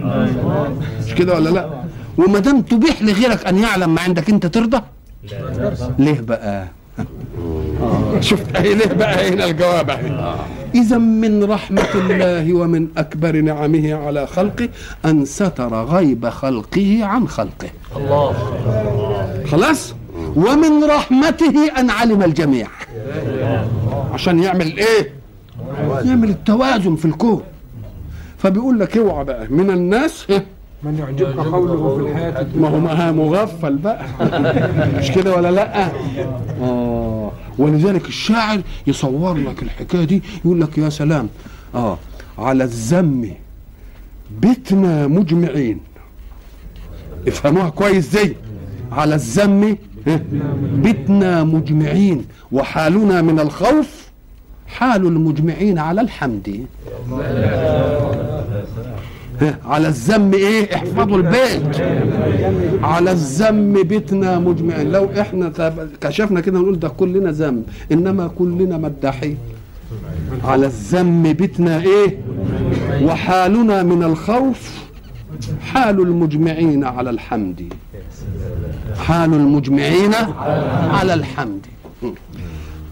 [1.06, 1.84] مش كده ولا لا؟
[2.18, 4.82] وما دام تبيح لغيرك أن يعلم ما عندك أنت ترضى؟
[6.00, 6.68] ليه بقى؟
[8.20, 10.36] شفت اهي بقى هنا الجواب؟ اهي
[10.76, 14.70] إذا من رحمة الله ومن أكبر نعمه على خلقه
[15.06, 17.70] أن ستر غيب خلقه عن خلقه.
[17.98, 18.34] الله
[19.52, 19.96] خلاص؟
[20.36, 22.68] ومن رحمته أن علم الجميع.
[24.14, 25.14] عشان يعمل إيه؟
[26.04, 27.42] يعمل التوازن في الكون.
[28.38, 30.28] فبيقول لك اوعى بقى من الناس
[30.86, 34.06] من يعجبك قوله في الحياة ما الدنيا هو ما مغفل بقى.
[35.00, 35.92] مش كده ولا لأ؟
[36.62, 37.32] آه.
[37.58, 41.30] ولذلك الشاعر يصور لك الحكاية دي يقول لك يا سلام
[41.76, 41.98] آه
[42.38, 43.32] على الذم
[44.42, 45.80] بتنا مجمعين.
[47.28, 48.36] افهموها كويس زي
[48.92, 50.20] على الذم ها،
[50.76, 54.10] بتنا مجمعين وحالنا من الخوف
[54.68, 56.66] حال المجمعين على الحمد.
[59.66, 61.82] على الذم إيه؟ احفظوا البيت.
[62.84, 64.92] على الذم بيتنا مجمعين.
[64.92, 65.52] لو إحنا
[66.02, 67.64] كشفنا كده نقول ده كلنا ذم.
[67.92, 69.38] إنما كلنا مداحين
[70.44, 72.18] على الذم بيتنا إيه؟
[73.02, 74.86] وحالنا من الخوف
[75.62, 77.74] حال المجمعين على الحمد.
[78.98, 80.14] حال المجمعين
[80.90, 81.66] على الحمد.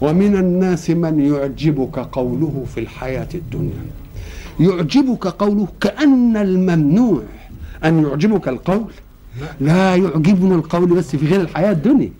[0.00, 3.84] ومن الناس من يعجبك قوله في الحياة الدنيا.
[4.60, 7.22] يعجبك قوله كأن الممنوع.
[7.84, 8.84] أن يعجبك القول؟
[9.60, 12.10] لا يعجبني القول بس في غير الحياة الدنيا.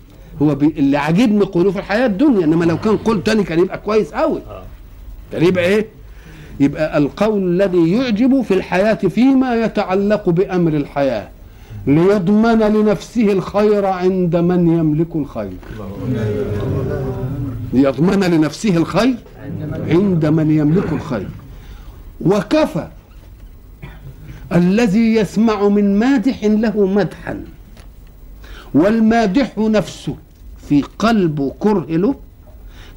[0.41, 0.73] هو بي...
[0.77, 4.41] اللي عاجبني قوله في الحياة الدنيا إنما لو كان قول تاني كان يبقى كويس قوي
[5.31, 5.87] كان يبقى إيه؟
[6.59, 11.27] يبقى القول الذي يعجب في الحياة فيما يتعلق بأمر الحياة.
[11.87, 15.53] ليضمن لنفسه الخير عند من يملك الخير.
[17.73, 19.15] ليضمن لنفسه الخير
[19.89, 21.27] عند من يملك الخير.
[22.25, 22.87] وكفى.
[24.53, 27.43] الذي يسمع من مادح له مدحا
[28.73, 30.15] والمادح نفسه
[30.69, 32.15] في قلبه كره له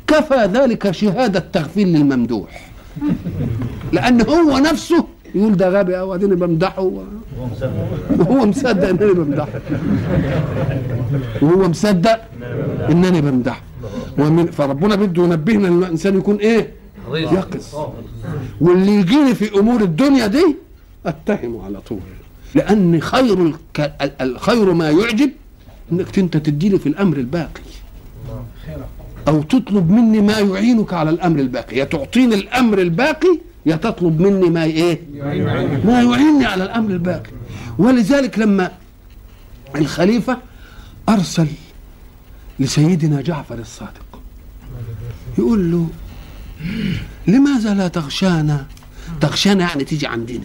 [0.06, 2.70] كفى ذلك شهادة تغفيل للممدوح.
[3.92, 6.82] لأن هو نفسه يقول ده غبي أو أديني بمدحه.
[8.18, 9.60] وهو مصدق إنني بمدحه.
[11.42, 12.20] وهو مصدق
[12.90, 13.62] إنني بمدحه.
[14.18, 16.77] ومن فربنا بده ينبهنا إن الإنسان يكون إيه؟
[17.14, 17.74] يقظ.
[18.60, 20.56] واللي يجيني في أمور الدنيا دي
[21.06, 22.00] اتهمه على طول.
[22.54, 23.94] لأن خير الك...
[24.20, 25.30] الخير ما يعجب
[25.92, 27.62] إنك أنت تديني في الأمر الباقي.
[29.28, 31.76] أو تطلب مني ما يعينك على الأمر الباقي.
[31.76, 35.00] يا تعطيني الأمر الباقي يا تطلب مني ما إيه؟
[35.84, 37.30] ما يعينني على الأمر الباقي.
[37.78, 38.70] ولذلك لما
[39.76, 40.38] الخليفة
[41.08, 41.46] أرسل
[42.60, 44.20] لسيدنا جعفر الصادق
[45.38, 45.86] يقول له
[47.26, 48.66] لماذا لا تغشانا
[49.20, 50.44] تغشانا يعني تيجي عندنا.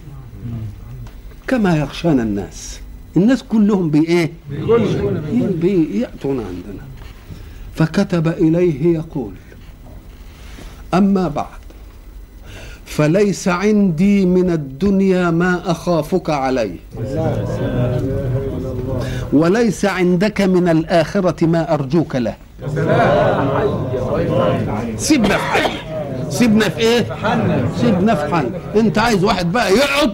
[1.48, 2.80] كما يغشانا الناس.
[3.18, 4.32] الناس كلهم بايه
[5.62, 6.84] بيأتون عندنا.
[7.76, 9.34] فكتب إليه يقول
[10.94, 11.64] أما بعد
[12.86, 16.80] فليس عندي من الدنيا ما أخافك عليه.
[19.34, 22.36] وليس عندك من الآخرة ما أرجوك له.
[24.98, 25.93] سيبنا في
[26.34, 27.00] سيبنا في إيه؟
[27.82, 30.14] سيبنا في حل أنت عايز واحد بقى يقعد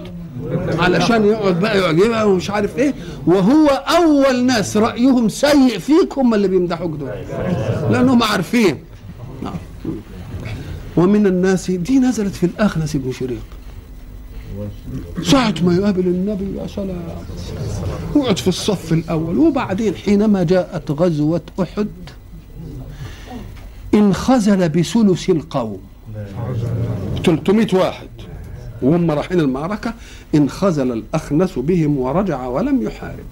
[0.79, 2.93] علشان يقعد بقى يعجبها ومش عارف إيه.
[3.25, 7.09] وهو أول ناس رأيهم سيء فيك هم اللي بيمدحوك دول.
[7.91, 8.77] لأنهم عارفين.
[9.43, 9.53] نعم.
[10.97, 13.41] ومن الناس دي نزلت في الأخنس بن شريق.
[15.23, 17.01] ساعة ما يقابل النبي يا سلام.
[18.15, 19.37] وقعد في الصف الأول.
[19.37, 21.87] وبعدين حينما جاءت غزوة أحد
[23.93, 25.79] انخزل بثلث القوم.
[27.25, 28.07] 300 واحد.
[28.81, 29.93] وهم رايحين المعركة
[30.35, 33.25] انخزل الأخنس بهم ورجع ولم يحارب.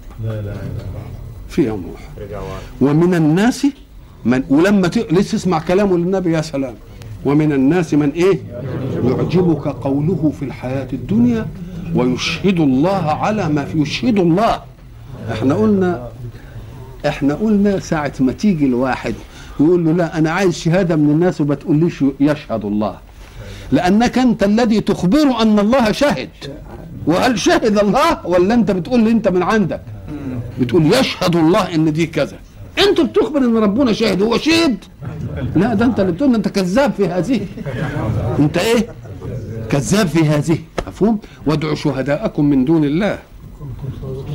[1.48, 2.30] في يوم واحد.
[2.80, 3.66] ومن الناس
[4.24, 5.12] من ولما ت...
[5.12, 6.74] لسه اسمع كلامه للنبي يا سلام.
[7.24, 8.38] ومن الناس من إيه؟
[9.04, 11.46] يعجبك قوله في الحياة الدنيا
[11.94, 14.62] ويشهد الله على ما في يشهد الله.
[15.32, 16.08] إحنا قلنا
[17.06, 19.14] إحنا قلنا ساعة ما تيجي الواحد
[19.60, 22.98] يقول له لا أنا عايز شهادة من الناس وما تقوليش يشهد الله.
[23.72, 26.28] لأنك أنت الذي تخبر أن الله شهد.
[27.06, 29.80] وهل شهد الله ولا أنت بتقول لي أنت من عندك؟
[30.60, 32.36] بتقول يشهد الله إن دي كذا.
[32.88, 34.76] انت بتخبر إن ربنا شاهد هو شهد.
[35.56, 37.40] لا ده أنت اللي بتقول أنت كذاب في هذه.
[38.38, 38.86] أنت إيه؟
[39.70, 40.58] كذاب في هذه.
[40.86, 43.18] مفهوم؟ وادعوا شهداءكم من دون الله.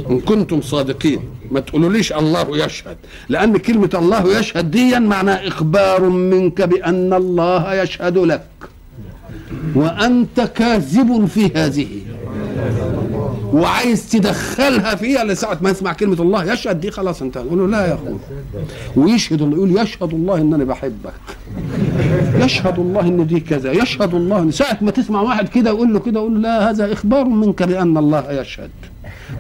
[0.10, 1.20] إن كنتم صادقين.
[1.52, 2.98] ما تقولوليش الله يشهد.
[3.30, 8.48] لأن كلمة الله يشهد دي معناها إخبار منك بأن الله يشهد لك.
[9.76, 11.88] وأنت كاذب في هذه.
[13.54, 17.88] وعايز تدخلها فيها لساعة ما يسمع كلمة الله يشهد دي خلاص انت نقول له لا
[17.88, 18.18] يا أخوي.
[18.96, 21.14] ويشهد الله يقول يشهد الله إن أنا بحبك.
[22.36, 26.00] يشهد الله إن دي كذا يشهد الله ان ساعة ما تسمع واحد كده يقول له
[26.00, 28.70] كده يقول له لا هذا إخبار منك بان الله يشهد.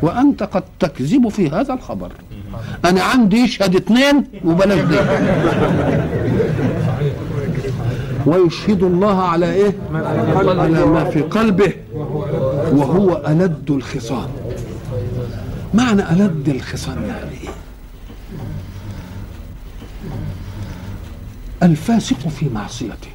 [0.01, 2.11] وأنت قد تكذب في هذا الخبر.
[2.85, 4.97] أنا عندي يشهد اثنين وبلاش دي.
[8.25, 9.73] ويشهد الله على إيه؟
[10.35, 11.73] على ما في قلبه.
[12.73, 14.29] وهو ألد الخصام.
[15.73, 17.49] معنى ألد الخصام يعني إيه؟
[21.63, 23.07] الفاسق في معصيته.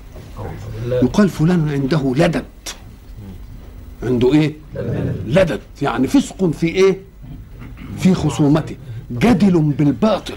[0.86, 2.44] يقال فلان عنده لدد.
[4.02, 4.54] عنده إيه؟
[5.26, 5.60] لدد.
[5.82, 7.00] يعني فسق في إيه؟
[7.98, 8.76] في خصومته.
[9.10, 10.34] جدل بالباطل.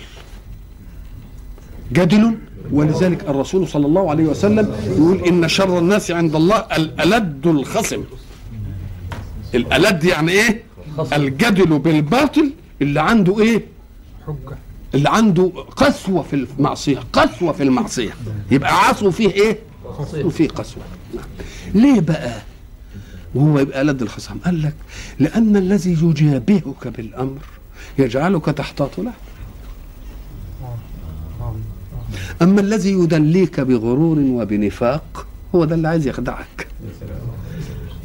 [1.92, 2.38] جدل
[2.72, 8.04] ولذلك الرسول صلى الله عليه وسلم يقول إن شر الناس عند الله الالد الخصم.
[9.56, 10.64] الألد يعني إيه؟
[11.14, 13.66] الجدل بالباطل اللي عنده إيه؟
[14.28, 14.58] حجة.
[14.96, 18.12] اللي عنده قسوة في المعصية قسوة في المعصية.
[18.52, 19.60] يبقى عصو فيه إيه؟
[20.16, 20.84] وفيه قسوة.
[21.16, 21.24] نعم.
[21.74, 22.42] ليه بقى؟
[23.36, 24.38] وهو يبقى لد الخصام.
[24.46, 24.74] قال لك
[25.20, 27.40] لأن الذي يجابهك بالأمر
[28.00, 29.14] يجعلك تحتاط له
[32.42, 36.68] أما الذي يدليك بغرور وبنفاق هو ده اللي عايز يخدعك.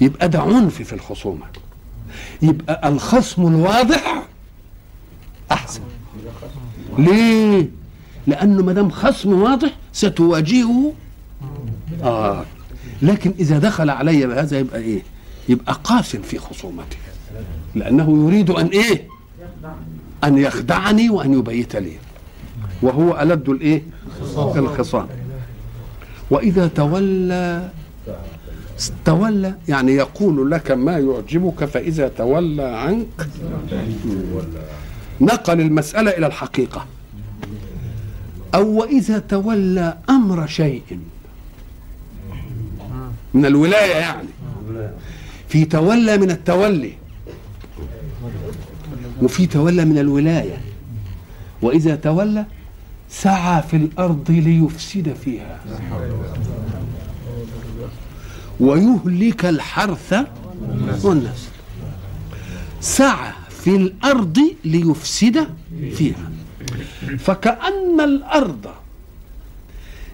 [0.00, 1.44] يبقى ده عنف في الخصومة
[2.42, 4.26] يبقى الخصم الواضح
[5.52, 5.80] أحسن
[6.98, 7.68] ليه؟
[8.26, 10.92] لأنه ما دام خصم واضح ستواجهه
[12.02, 12.44] آه
[13.02, 15.02] لكن إذا دخل علي بهذا يبقى إيه؟
[15.48, 16.96] يبقى قاس في خصومته
[17.74, 19.08] لأنه يريد أن إيه؟
[20.24, 21.96] أن يخدعني وأن يبيت لي
[22.82, 23.82] وهو ألد الإيه؟
[24.58, 25.06] الخصام
[26.30, 27.70] وإذا تولى
[29.04, 33.28] تولى يعني يقول لك ما يعجبك فإذا تولى عنك.
[35.20, 36.86] نقل المسألة إلى الحقيقة.
[38.54, 40.82] أو وإذا تولى أمر شيء.
[43.34, 44.28] من الولاية يعني.
[45.48, 46.92] في تولى من التولي.
[49.22, 50.60] وفي تولى من الولاية.
[51.62, 52.44] وإذا تولى
[53.10, 55.60] سعى في الأرض ليفسد فيها.
[58.60, 60.14] ويهلك الحرث
[61.02, 61.48] والنسل.
[62.80, 65.46] سعى في الأرض ليفسد
[65.96, 66.30] فيها.
[67.18, 68.66] فكأن الأرض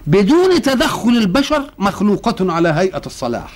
[0.07, 3.51] بدون تدخل البشر مخلوقة على هيئة الصلاح.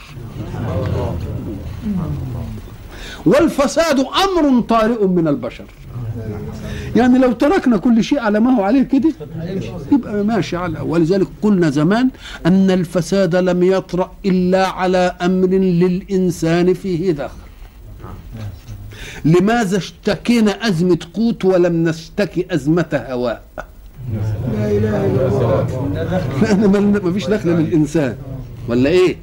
[3.28, 5.66] والفساد أمر طارئ من البشر.
[6.96, 9.10] يعني لو تركنا كل شيء على ما هو عليه كده
[9.92, 10.80] يبقى ماشي على.
[10.80, 12.10] ولذلك قلنا زمان
[12.46, 17.38] أن الفساد لم يطرأ إلا على أمر للإنسان فيه دخل.
[19.26, 23.44] لماذا اشتكينا أزمة قوت ولم نشتكي أزمة هواء؟
[26.42, 28.16] لأن ما فيش دخل للإنسان.
[28.68, 29.16] ولا إيه؟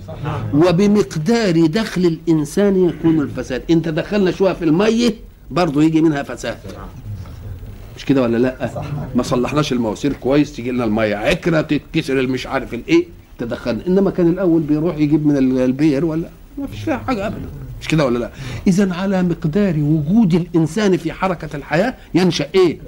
[0.54, 3.62] وبمقدار دخل الإنسان يكون الفساد.
[3.70, 5.14] انت دخلنا شوية في الميه
[5.50, 6.56] برضه يجي منها فساد.
[7.96, 8.70] مش كده ولا لأ؟
[9.14, 13.04] ما صلحناش المواسير كويس تيجي لنا الميه عكرة تتكسر المش عارف الإيه
[13.38, 13.86] تدخلنا.
[13.86, 16.28] إنما كان الأول بيروح يجيب من البير ولا؟
[16.58, 17.48] ما فيش فيها حاجة ابدا.
[17.80, 18.30] مش كده ولا لأ؟
[18.66, 22.78] اذا على مقدار وجود الإنسان في حركة الحياة ينشأ إيه؟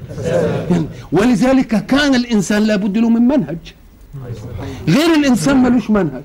[1.13, 3.59] ولذلك كان الإنسان لابد له من منهج.
[4.89, 6.23] غير الإنسان ملوش منهج.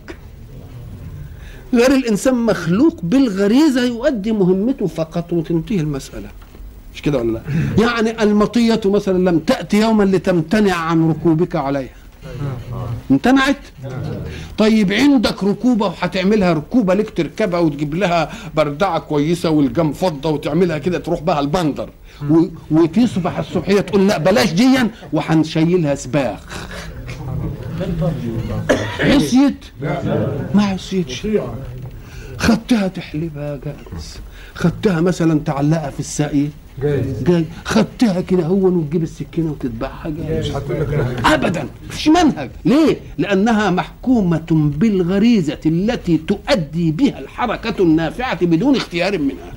[1.73, 6.29] غير الإنسان مخلوق بالغريزة يؤدي مهمته فقط وتنتهي المسألة.
[6.95, 7.41] مش كده ولا لا؟
[7.83, 11.89] يعني المطية مثلا لم تأتي يوما لتمتنع عن ركوبك عليها.
[13.11, 13.57] امتنعت؟
[14.57, 20.99] طيب عندك ركوبة وهتعملها ركوبة لك تركبها وتجيب لها بردعة كويسة والجم فضة وتعملها كده
[20.99, 21.89] تروح بها البندر.
[22.71, 26.67] وتصبح الصبحية تقول لا بلاش ديا وهنشيلها سباخ.
[28.99, 29.65] عصيت.
[30.55, 31.27] ما عصيتش.
[32.37, 34.17] خدتها تحلبها جاهز
[34.55, 36.49] خدتها مثلا تعلقها في الساقية.
[37.23, 39.51] جاي خدتها كده هو وتجيب السكينة
[40.69, 41.67] لك لا ابدا.
[41.93, 42.49] مش منهج.
[42.65, 49.53] ليه؟ لأنها محكومة بالغريزة التي تؤدي بها الحركة النافعة بدون اختيار منها.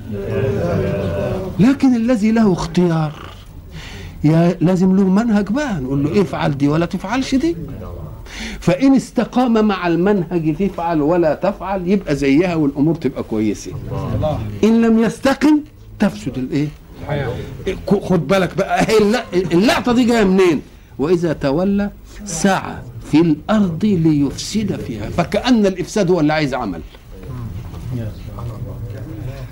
[1.59, 3.29] لكن الذي له اختيار
[4.23, 5.79] يا لازم له منهج بقى.
[5.81, 7.55] نقول له افعل دي ولا تفعلش دي.
[8.65, 13.71] فإن استقام مع المنهج تفعل ولا تفعل يبقى زيها والأمور تبقى كويسة.
[14.63, 15.59] إن لم يستقم
[15.99, 16.67] تفسد الإيه؟
[18.01, 20.61] خد بالك بقى الل- اللقطة دي جاية منين؟
[20.99, 21.91] وإذا تولى
[22.25, 22.75] سعى
[23.11, 25.09] في الأرض ليفسد فيها.
[25.09, 26.81] فكأن الإفساد هو اللي عايز عمل.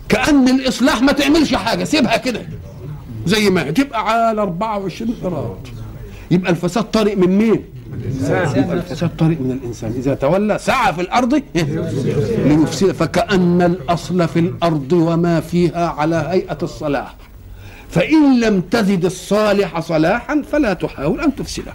[0.10, 2.42] كأن الإصلاح ما تعملش حاجة سيبها كده.
[3.26, 5.58] زي ما هي تبقى على 24 قراط
[6.32, 7.64] يبقى الفساد طارئ من مين؟
[8.74, 9.94] الفساد طريق من الإنسان.
[9.98, 11.42] إذا تولى سعى في الأرض
[12.46, 12.92] ليفسد.
[12.92, 17.16] فكأن الأصل في الأرض وما فيها على هيئة الصلاح.
[17.90, 21.74] فإن لم تزد الصالح صلاحا فلا تحاول أن تفسده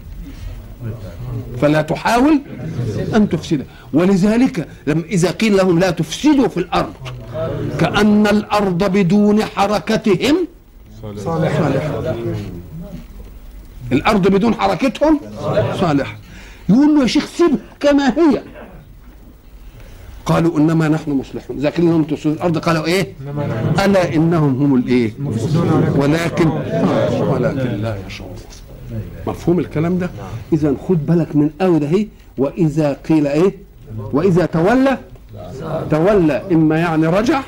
[1.61, 2.41] فلا تحاول
[3.15, 6.93] أن تفسده ولذلك لما إذا قيل لهم لا تفسدوا في الأرض
[7.81, 10.37] كأن الأرض بدون حركتهم
[11.17, 11.73] صالحة
[13.93, 15.21] الأرض بدون حركتهم؟
[15.81, 16.17] صالحة
[16.69, 18.43] يقول له يا شيخ سيبها كما هي.
[20.27, 21.67] قالوا إنما نحن مصلحون.
[21.67, 23.13] قيل لهم تفسدوا الأرض قالوا إيه؟
[23.85, 25.13] ألا إنهم هم الإيه؟
[25.97, 26.49] ولكن
[27.21, 28.35] ولكن لا يشعرون
[29.27, 30.11] مفهوم الكلام ده؟
[30.53, 32.09] اذا خد بالك من قوي ده اهي
[32.39, 33.55] وإذا قيل إيه؟
[34.13, 34.99] وإذا تولى
[35.91, 37.41] تولى إما يعني رجع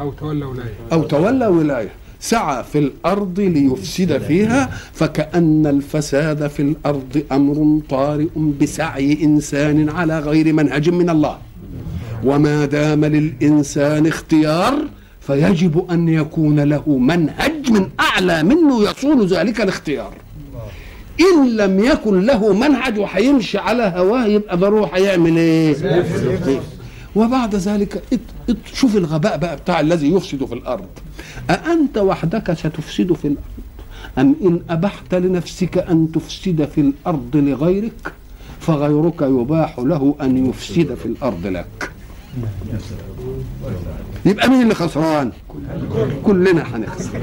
[0.00, 0.74] أو تولى ولاية.
[0.92, 1.90] أو تولى ولاية.
[2.30, 8.28] سعى في الأرض ليفسد فيها فكأن الفساد في الأرض أمر طارئ
[8.60, 11.38] بسعي إنسان على غير منهج من الله.
[12.24, 14.74] وما دام للإنسان اختيار
[15.20, 20.12] فيجب أن يكون له منهج من أعلى منه يصون ذلك الاختيار.
[21.20, 25.74] إن لم يكن له منهج وهيمشي على هواه يبقى ضروري هيعمل إيه
[27.16, 28.02] وبعد ذلك
[28.74, 30.86] شوف الغباء بقى بتاع الذي يفسد في الأرض.
[31.50, 33.44] أأنت وحدك ستفسد في الأرض.
[34.18, 38.12] أم إن أبحت لنفسك أن تفسد في الأرض لغيرك
[38.60, 41.90] فغيرك يباح له أن يفسد في الأرض لك.
[44.24, 45.32] يبقى مين اللي خسران؟
[46.22, 47.20] كلنا هنخسر.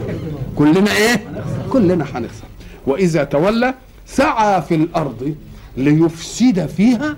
[0.55, 1.23] كلنا إيه؟
[1.69, 2.43] كلنا هنخسر.
[2.87, 3.73] وإذا تولى
[4.05, 5.35] سعى في الأرض
[5.77, 7.17] ليفسد فيها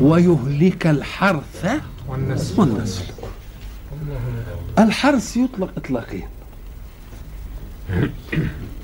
[0.00, 2.60] ويهلك الحرث والنسل.
[2.60, 3.04] والنسل.
[4.78, 6.26] الحرث يطلق اطلاقين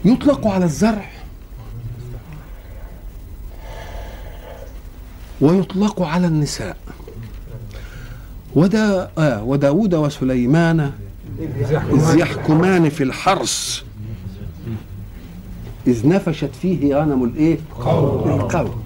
[0.05, 1.11] يطلق على الزرع.
[5.41, 6.77] ويطلق على النساء.
[8.55, 10.93] ودا آه وداود وسليمان
[11.39, 13.83] إذ يحكمان في الحرث.
[15.87, 18.83] إذ نفشت فيه غنم الإيه؟ القوم.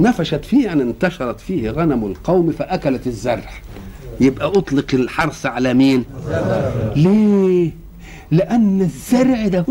[0.00, 3.50] نفشت فيه أن انتشرت فيه غنم القوم فأكلت الزرع
[4.20, 6.04] يبقى أطلق الحرث على مين؟
[6.96, 7.70] ليه؟
[8.30, 9.64] لأن الزرع ده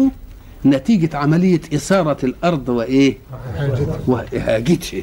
[0.65, 3.17] نتيجة عملية إثارة الأرض وإيه؟
[4.07, 5.01] وإهاجتها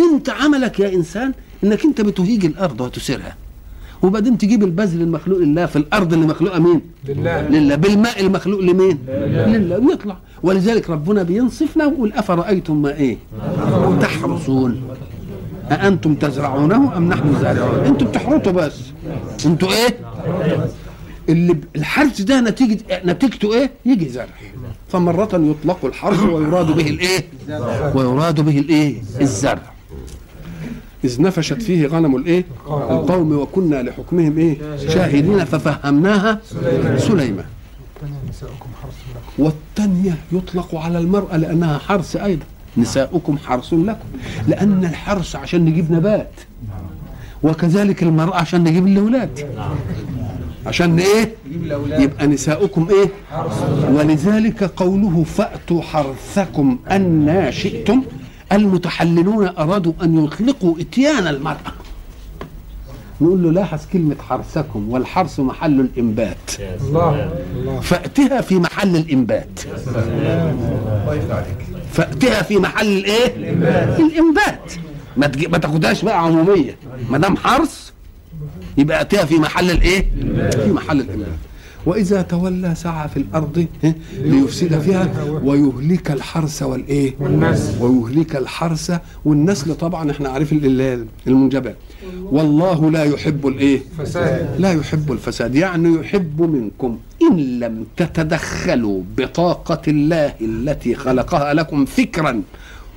[0.00, 1.32] أنت عملك يا إنسان
[1.64, 3.36] إنك أنت بتهيج الأرض وتسيرها
[4.02, 8.98] وبعدين تجيب البذل المخلوق لله في الأرض اللي مخلوقة مين؟ لله لله بالماء المخلوق لمين؟
[9.46, 13.16] لله ويطلع ولذلك ربنا بينصفنا ويقول أفرأيتم ما إيه؟
[14.00, 14.82] تحرثون
[15.70, 18.80] أأنتم تزرعونه أم نحن الزارعون؟ أنتم بتحرثوا بس
[19.46, 19.98] أنتوا إيه؟
[21.28, 24.26] اللي الحرث ده نتيجة نتيجته إيه؟ يجي زرع
[24.88, 27.24] فمرة يطلق الحرث ويراد به الإيه؟
[27.94, 29.71] ويراد به الإيه؟ الزرع
[31.04, 36.40] إذ نفشت فيه غنم الإيه؟ القوم وكنا لحكمهم إيه؟ شاهدين ففهمناها
[36.96, 37.44] سليمان.
[39.38, 42.44] والتانية يطلق على المرأة لأنها حرث أيضا.
[42.76, 44.08] نساؤكم حرث لكم.
[44.48, 46.30] لأن الحرث عشان نجيب نبات.
[47.42, 49.46] وكذلك المرأة عشان نجيب الأولاد.
[50.66, 51.34] عشان إيه؟
[52.02, 53.08] يبقى نساؤكم إيه؟
[53.92, 58.02] ولذلك قوله فأتوا حرثكم أن شئتم.
[58.52, 61.72] المتحللون أرادوا أن يطلقوا إتيان المرأة.
[63.20, 66.50] نقول له لاحظ كلمة حرثكم والحرث محل الإنبات.
[66.80, 67.32] الله.
[67.56, 67.80] الله.
[67.80, 69.60] فأتها في محل الإنبات.
[71.92, 73.36] فأتها في محل الإيه؟
[73.98, 74.72] الإنبات.
[75.16, 76.76] ما ما تاخدهاش بقى عمومية.
[77.10, 77.90] ما دام حرث
[78.78, 80.10] يبقى أتها في محل الإيه؟
[80.50, 81.28] في محل الإنبات.
[81.86, 85.08] وإذا تولى سعى في الأرض إيه؟ ليفسد فيها
[85.44, 87.82] ويهلك الحرث والإيه؟ والنسل.
[87.82, 91.76] ويهلك الحرث والنسل طبعا إحنا عارفين ال- المنجبات
[92.22, 93.80] والله لا يحب الإيه؟
[94.58, 102.42] لا يحب الفساد يعني يحب منكم إن لم تتدخلوا بطاقة الله التي خلقها لكم فكرا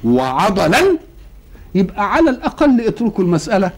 [0.04, 0.82] وعضلا
[1.76, 3.72] يبقى على الأقل اتركوا المسألة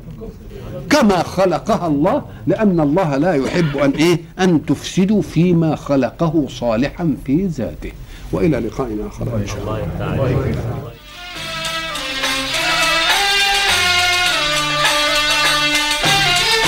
[0.89, 7.45] كما خلقها الله لأن الله لا يحب أن إيه؟ أن تفسدوا فيما خلقه صالحا في
[7.45, 7.91] ذاته.
[8.31, 9.87] وإلى لقاء آخر إن شاء الله.